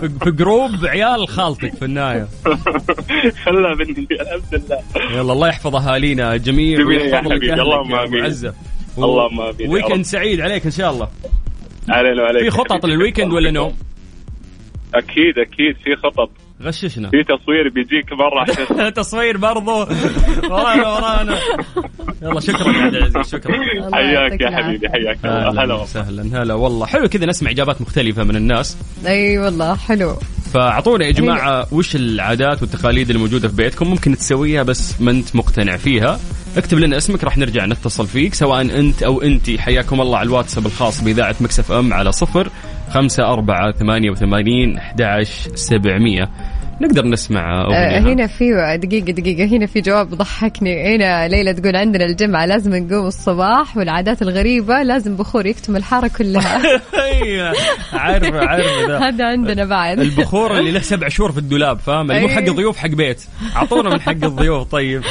في- 0.24 0.30
group 0.30 0.70
عيال 0.84 1.28
خالتك 1.28 1.74
في 1.74 1.84
النهايه 1.84 2.28
خلها 3.44 3.74
مني 3.74 4.06
الحمد 4.10 4.42
لله. 4.52 4.78
يلا 5.20 5.32
الله 5.32 5.48
يحفظ 5.48 5.76
أهالينا 5.76 6.36
جميع 6.36 6.78
جميع 6.78 7.00
يا 7.00 7.04
ويحفظ 7.14 7.32
لك 7.32 7.42
اللهم. 7.42 7.94
عزة. 8.24 8.54
اللهم 8.98 9.40
آمين 9.40 9.60
يا 9.60 9.68
weekend. 9.70 10.04
سعيد 10.04 10.40
عليك 10.40 10.64
إن 10.64 10.70
شاء 10.70 10.90
الله. 10.90 11.08
علينا 11.88 12.22
وعليك. 12.22 12.42
في 12.42 12.50
خطط 12.50 12.86
لل 12.86 12.96
weekend 12.96 13.32
ولا 13.32 13.50
نوم؟ 13.50 13.76
أكيد 14.94 15.38
أكيد 15.38 15.76
في 15.84 15.96
خطط 15.96 16.30
غششنا. 16.62 17.10
في 17.10 17.22
تصوير 17.24 17.68
بيجيك 17.68 18.14
برا 18.14 18.40
عشان 18.42 18.92
تصوير 19.02 19.36
برضو. 19.36 19.70
ورانا 20.50 20.88
ورانا. 20.88 21.38
يلا 22.22 22.40
شكرا 22.40 22.72
يا 22.72 22.82
عبد 22.82 22.94
العزيز 22.94 23.32
شكرا. 23.32 23.54
حياك 23.94 24.40
يا. 24.40 24.50
حبيبي 24.50 24.88
حياك 24.88 25.18
الله. 25.24 25.64
هلا. 25.64 25.74
وسهلا 25.74 26.42
هلا 26.42 26.54
والله. 26.54 26.86
حلو 26.86 27.08
كذا 27.08 27.26
نسمع 27.26 27.50
إجابات 27.50 27.80
مختلفة 27.80 28.24
من 28.24 28.36
الناس. 28.36 28.76
أي 29.06 29.38
والله 29.38 29.76
حلو. 29.76 30.16
فأعطونا 30.52 31.04
يا 31.06 31.10
جماعة 31.10 31.66
وش 31.72 31.96
العادات 31.96 32.62
والتقاليد 32.62 33.10
اللي 33.10 33.22
موجوده 33.22 33.48
في 33.48 33.56
بيتكم؟ 33.56 33.88
ممكن 33.88 34.16
تسويها 34.16 34.62
بس 34.62 35.00
ما 35.00 35.10
انت 35.10 35.36
مقتنع 35.36 35.76
فيها. 35.76 36.20
اكتب 36.56 36.78
لنا 36.78 36.96
اسمك 36.96 37.24
راح 37.24 37.38
نرجع 37.38 37.66
نتصل 37.66 38.06
فيك 38.06 38.34
سواء 38.34 38.60
انت 38.60 39.02
أو 39.02 39.22
انت 39.22 39.50
حياكم 39.50 40.00
الله 40.00 40.18
على 40.18 40.26
الواتساب 40.26 40.66
الخاص 40.66 41.00
بإذاعة 41.04 41.36
مكسف 41.40 41.72
أم 41.72 41.92
على 41.92 42.12
صفر 42.12 42.50
خمسة 42.90 43.32
أربعة 43.32 43.72
ثمانية 43.72 44.10
وثمانين 44.10 44.76
أحد 44.78 45.02
سبعمية. 45.54 46.30
نقدر 46.80 47.06
نسمع 47.06 47.60
آه، 47.60 47.64
أغنية 47.96 48.12
هنا 48.12 48.26
في 48.26 48.78
دقيقة 48.82 49.12
دقيقة. 49.12 49.56
هنا 49.56 49.66
في 49.66 49.80
جواب 49.80 50.08
ضحكني. 50.14 50.96
هنا 50.96 51.28
ليلى 51.28 51.52
تقول 51.54 51.76
عندنا 51.76 52.04
الجمعة 52.04 52.46
لازم 52.46 52.74
نقوم 52.76 53.06
الصباح 53.06 53.76
والعادات 53.76 54.22
الغريبة 54.22 54.82
لازم 54.82 55.16
بخور 55.16 55.46
يكتم 55.46 55.76
الحارة 55.76 56.10
كلها. 56.18 56.62
أيوة، 57.12 57.52
عارف 57.92 58.34
عارف 58.34 58.66
ذا 58.88 58.98
هذا 59.08 59.24
عندنا 59.26 59.64
بعد. 59.64 59.98
البخور 60.00 60.58
اللي 60.58 60.70
له 60.70 60.80
سبع 60.80 61.08
شهور 61.08 61.32
في 61.32 61.38
الدولاب 61.38 61.78
فاهم؟ 61.78 62.10
اللي 62.10 62.22
مو 62.22 62.28
حق 62.28 62.38
أيوة. 62.42 62.54
ضيوف 62.54 62.76
حق 62.78 62.88
بيت. 62.88 63.22
أعطونا 63.56 63.90
من 63.90 64.00
حق 64.00 64.10
الضيوف 64.24 64.68
طيب. 64.68 65.02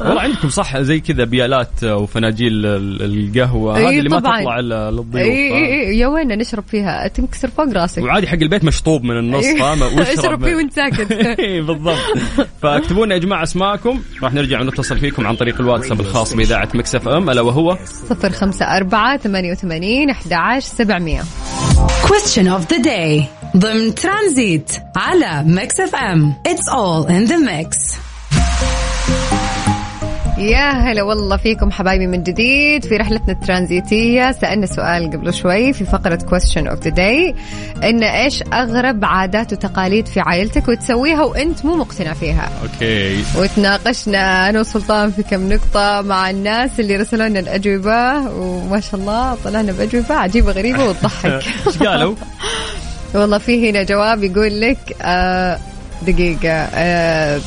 والله 0.00 0.20
عندكم 0.20 0.48
صح 0.48 0.78
زي 0.80 1.00
كذا 1.00 1.24
بيالات 1.24 1.84
وفناجيل 1.84 2.66
ال- 2.66 3.02
القهوة. 3.02 3.76
أي 3.76 3.86
هذه 3.86 3.98
اللي 3.98 4.08
ما. 4.08 4.20
تطلع 4.20 4.60
للضيوف 4.60 5.16
إي؟ 5.16 5.54
إي 5.88 5.98
يا 5.98 6.06
وين 6.06 6.28
نشرب 6.28 6.64
فيها؟ 6.68 7.08
تنكسر 7.08 7.48
فوق 7.48 7.72
راسك. 7.72 8.02
وعادي 8.02 8.28
حق 8.28 8.38
البيت 8.42 8.64
مشطوب 8.64 9.04
من 9.04 9.18
النص. 9.18 9.46
فاهم؟ 9.46 9.82
اشرب 10.00 10.44
فيه 10.44 10.54
وانت 10.56 10.79
ساكت. 10.80 11.12
إي 11.40 11.60
بالضبط. 11.60 11.98
فاكتبوا 12.62 13.06
لنا 13.06 13.14
يا 13.14 13.20
جماعة 13.20 13.42
اسماءكم. 13.42 14.02
راح 14.22 14.34
نرجع 14.34 14.60
ونتصل 14.60 14.98
فيكم 14.98 15.26
عن 15.26 15.36
طريق 15.36 15.60
الواتساب 15.60 16.00
الخاص 16.00 16.34
بإذاعة 16.34 16.68
Mix 16.74 17.08
FM. 17.08 17.30
ألا 17.30 17.40
وهو؟ 17.40 17.78
صفر 17.84 18.30
خمسة 18.30 18.64
أربعة 18.76 19.16
ثمانية 19.16 19.52
وثمانين 19.52 20.10
أحد 20.10 20.32
عشر 20.32 20.68
سبعمية. 20.76 21.22
Question 22.06 22.46
of 22.46 22.74
the 22.74 22.82
day. 22.84 23.24
ضمن 23.56 23.94
ترانزيت 23.94 24.72
على 24.96 25.42
Mix 25.46 25.80
FM. 25.80 26.34
It's 26.48 26.72
all 26.74 27.08
in 27.08 27.30
the 27.30 27.38
mix. 27.38 28.00
يا 30.40 30.70
هلا 30.70 31.02
والله 31.02 31.36
فيكم 31.36 31.70
حبايبي 31.70 32.06
من 32.06 32.22
جديد 32.22 32.84
في 32.84 32.96
رحلتنا 32.96 33.32
الترانزيتية. 33.32 34.32
سألنا 34.32 34.66
سؤال 34.66 35.10
قبل 35.10 35.34
شوي 35.34 35.72
في 35.72 35.84
فقرة 35.84 36.18
question 36.18 36.64
of 36.70 36.84
the 36.84 36.90
day 36.90 37.34
إن 37.84 38.02
إيش 38.02 38.42
أغرب 38.52 39.04
عادات 39.04 39.52
وتقاليد 39.52 40.06
في 40.06 40.20
عائلتك 40.20 40.68
وتسويها 40.68 41.22
وأنت 41.24 41.64
مو 41.64 41.76
مقتنع 41.76 42.12
فيها؟ 42.12 42.50
أوكي. 42.62 43.24
وتناقشنا 43.38 44.48
أنا 44.48 44.60
وسلطان 44.60 45.10
في 45.10 45.22
كم 45.22 45.52
نقطة 45.52 46.02
مع 46.02 46.30
الناس 46.30 46.80
اللي 46.80 46.96
رسلوا 46.96 47.28
لنا 47.28 47.40
الأجوبة 47.40 48.30
وما 48.30 48.80
شاء 48.80 49.00
الله 49.00 49.36
طلعنا 49.44 49.72
بأجوبة 49.72 50.14
عجيبة 50.14 50.52
غريبة 50.52 50.84
وتضحك. 50.84 51.26
إيش 51.66 51.78
قالوا؟ 51.78 52.14
والله 53.14 53.38
في 53.38 53.70
هنا 53.70 53.82
جواب 53.82 54.24
يقول 54.24 54.60
لك 54.60 54.96
آه 55.02 55.58
دقيقة 56.06 56.52
آه 56.74 57.40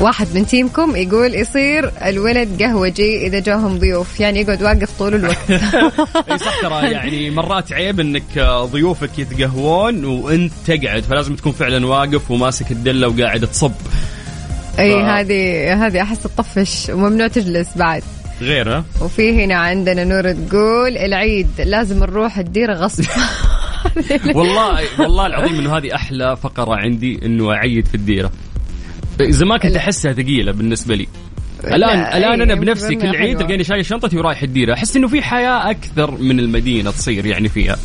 واحد 0.00 0.26
من 0.34 0.46
تيمكم 0.46 0.96
يقول 0.96 1.34
يصير 1.34 1.92
الولد 2.04 2.62
قهوجي 2.62 3.26
إذا 3.26 3.38
جاهم 3.38 3.78
ضيوف. 3.78 4.20
يعني 4.20 4.40
يقعد 4.40 4.62
واقف 4.62 4.98
طول 4.98 5.14
الوقت. 5.14 5.50
إي 6.30 6.38
صح 6.38 6.60
ترى 6.60 6.92
يعني 6.92 7.30
مرات 7.30 7.72
عيب 7.72 8.00
إنك 8.00 8.38
ضيوفك 8.72 9.18
يتقهوون 9.18 10.04
وأنت 10.04 10.52
تقعد 10.66 11.02
فلازم 11.02 11.36
تكون 11.36 11.52
فعلا 11.52 11.86
واقف 11.86 12.30
وماسك 12.30 12.72
الدلة 12.72 13.08
وقاعد 13.08 13.46
تصب. 13.46 13.72
إي 14.78 15.02
هذه 15.02 15.86
هذه 15.86 16.02
أحس 16.02 16.22
تطفش 16.22 16.90
وممنوع 16.90 17.26
تجلس 17.26 17.68
بعد. 17.76 18.02
غير 18.40 18.76
ها؟ 18.76 18.84
وفي 19.00 19.44
هنا 19.44 19.54
عندنا 19.54 20.04
نور 20.04 20.32
تقول 20.32 20.96
العيد 20.96 21.48
لازم 21.58 21.98
نروح 21.98 22.38
الديره 22.38 22.74
غصب. 22.74 23.04
والله 24.36 24.80
والله 24.98 25.26
العظيم 25.26 25.58
إنه 25.58 25.76
هذه 25.76 25.94
أحلى 25.94 26.36
فقرة 26.36 26.74
عندي 26.74 27.20
إنه 27.24 27.52
أعيد 27.52 27.86
في 27.86 27.94
الديرة. 27.94 28.30
زمان 29.30 29.58
كنت. 29.58 29.76
أحسها 29.76 30.12
ثقيلة 30.12 30.52
بالنسبة 30.52 30.94
لي 30.94 31.06
الان 31.64 31.80
لا، 31.80 32.16
الآن 32.16 32.40
أي، 32.40 32.42
أنا 32.42 32.54
بنفسي 32.54 32.94
كل 32.94 33.16
عيد. 33.16 33.38
تلقاني 33.38 33.64
شايل 33.64 33.86
شنطتي 33.86 34.16
ورايح 34.16 34.42
الديرة 34.42 34.74
أحس 34.74 34.96
إنه 34.96 35.08
في 35.08 35.22
حياة 35.22 35.70
أكثر 35.70 36.10
من 36.10 36.40
المدينة 36.40 36.90
تصير 36.90 37.26
يعني 37.26 37.48
فيها 37.48 37.76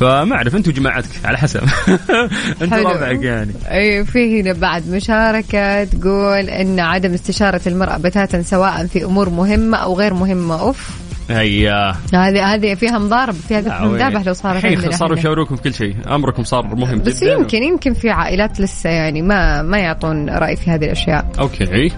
فما 0.00 0.34
أعرف 0.34 0.56
انت 0.56 0.68
وجماعتك 0.68 1.08
على 1.24 1.38
حسب 1.38 1.60
أنت. 2.62 2.72
ربعك 2.74 3.22
يعني 3.22 3.52
اي 3.70 4.04
في 4.04 4.40
هنا 4.40 4.52
بعد 4.52 4.88
مشاركة 4.90 5.84
تقول 5.84 6.48
إن 6.50 6.80
عدم 6.80 7.14
استشارة 7.14 7.60
المرأة 7.66 7.96
بتاتا 7.98 8.42
سواء 8.42 8.86
في 8.86 9.04
أمور 9.04 9.28
مهمة 9.30 9.76
أو 9.78 9.98
غير 9.98 10.14
مهمة 10.14 10.60
أوف 10.60 10.90
هيا. 11.30 11.94
هذه 12.14 12.54
هذه 12.54 12.74
فيها 12.74 12.98
مضارب 12.98 13.34
فيها 13.34 13.60
ذبح 13.60 13.82
مذابح 13.82 14.26
لو 14.26 14.32
صارت 14.32 14.64
عندنا 14.64 14.90
صاروا 14.90 15.12
إحنا. 15.12 15.20
يشاورونكم 15.20 15.56
في 15.56 15.62
كل 15.62 15.74
شيء. 15.74 15.96
أمركم 16.08 16.44
صار 16.44 16.74
مهم 16.74 16.98
بس 16.98 17.24
جدا. 17.24 17.32
يمكن 17.32 17.62
يمكن 17.62 17.94
في 17.94 18.10
عائلات 18.10 18.60
لسه 18.60 18.90
يعني 18.90 19.22
ما 19.22 19.62
ما 19.62 19.78
يعطون 19.78 20.30
رأي 20.30 20.56
في 20.56 20.70
هذه 20.70 20.84
الأشياء. 20.84 21.32
أوكي. 21.38 21.92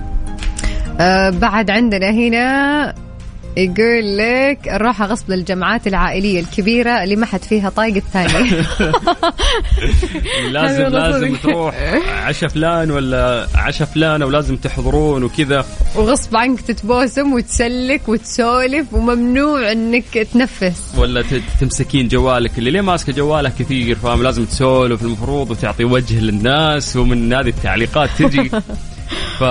آه 1.00 1.30
بعد 1.30 1.70
عندنا 1.70 2.10
هنا 2.10 2.94
يقول 3.57 4.18
لك 4.18 4.59
نروح 4.68 5.03
غصب 5.03 5.30
للجمعات 5.30 5.86
العائلية 5.86 6.40
الكبيرة 6.40 7.05
اللي 7.05 7.16
ما 7.16 7.26
حد 7.26 7.42
فيها 7.42 7.68
طايق 7.70 7.94
الثاني. 7.94 8.51
لازم 10.53 10.82
لازم. 10.82 11.36
تروح 11.36 11.74
عشاء 12.24 12.48
فلان 12.48 12.90
ولا 12.90 13.46
عشاء 13.55 13.88
فلان 13.88 14.22
ولازم 14.22 14.57
تحضرون 14.57 15.24
وكذا. 15.24 15.64
وغصب 15.96 16.36
عنك 16.36 16.61
تتبوسم 16.61 17.32
وتسلك 17.32 18.09
وتسولف 18.09 18.94
وممنوع 18.94 19.72
إنك 19.72 20.18
تنفس. 20.34 20.94
ولا 20.98 21.24
تمسكين 21.61 22.09
جوالك 22.09 22.59
اللي 22.59 22.70
ليه 22.70 22.80
ماسكة 22.80 23.12
جوالك 23.12 23.53
كثير 23.59 23.96
فاهم؟ 23.96 24.22
لازم 24.22 24.44
تسولف 24.44 25.03
المفروض 25.03 25.51
وتعطي 25.51 25.84
وجه 25.84 26.20
للناس 26.20 26.96
ومن 26.96 27.32
هذه 27.32 27.48
التعليقات 27.48 28.11
تجي. 28.18 28.51
ف 29.40 29.44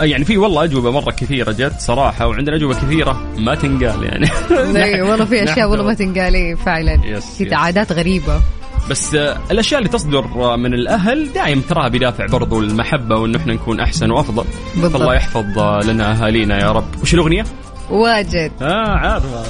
يعني 0.00 0.24
في 0.24 0.38
والله 0.38 0.64
أجوبة 0.64 0.90
مرة 0.90 1.10
كثيرة 1.10 1.52
جت 1.52 1.74
صراحة 1.80 2.26
وعندنا 2.26 2.56
أجوبة 2.56 2.74
كثيرة 2.74 3.22
ما 3.38 3.54
تنقال 3.54 4.02
يعني. 4.04 4.26
اي 4.84 5.02
والله 5.02 5.24
في 5.24 5.42
أشياء 5.42 5.56
نحن- 5.58 5.70
والله 5.70 5.84
ما 5.84 5.94
تنقالي 5.94 6.56
فعلا. 6.56 7.00
يس، 7.04 7.24
في. 7.42 7.54
عادات 7.54 7.92
غريبة. 7.92 8.40
بس 8.90 9.14
آه، 9.14 9.38
الأشياء 9.50 9.78
اللي 9.80 9.92
تصدر 9.92 10.24
آه، 10.24 10.56
من 10.56 10.74
الأهل 10.74 11.32
دايم 11.32 11.60
تراها 11.60 11.88
بدافع 11.88 12.26
برضو 12.26 12.60
المحبة 12.60 13.16
وانه 13.16 13.38
إحنا 13.38 13.54
نكون 13.54 13.80
أحسن 13.80 14.10
وأفضل. 14.10 14.44
بالضبط. 14.76 15.00
الله 15.00 15.14
يحفظ 15.14 15.58
آه، 15.58 15.80
لنا 15.84 16.12
أهالينا 16.12 16.58
يا 16.60 16.70
رب. 16.72 16.84
وش 17.02 17.14
الأغنية؟ 17.14 17.44
واجد. 17.90 18.52
آه 18.62 18.88
عارفه 18.88 19.42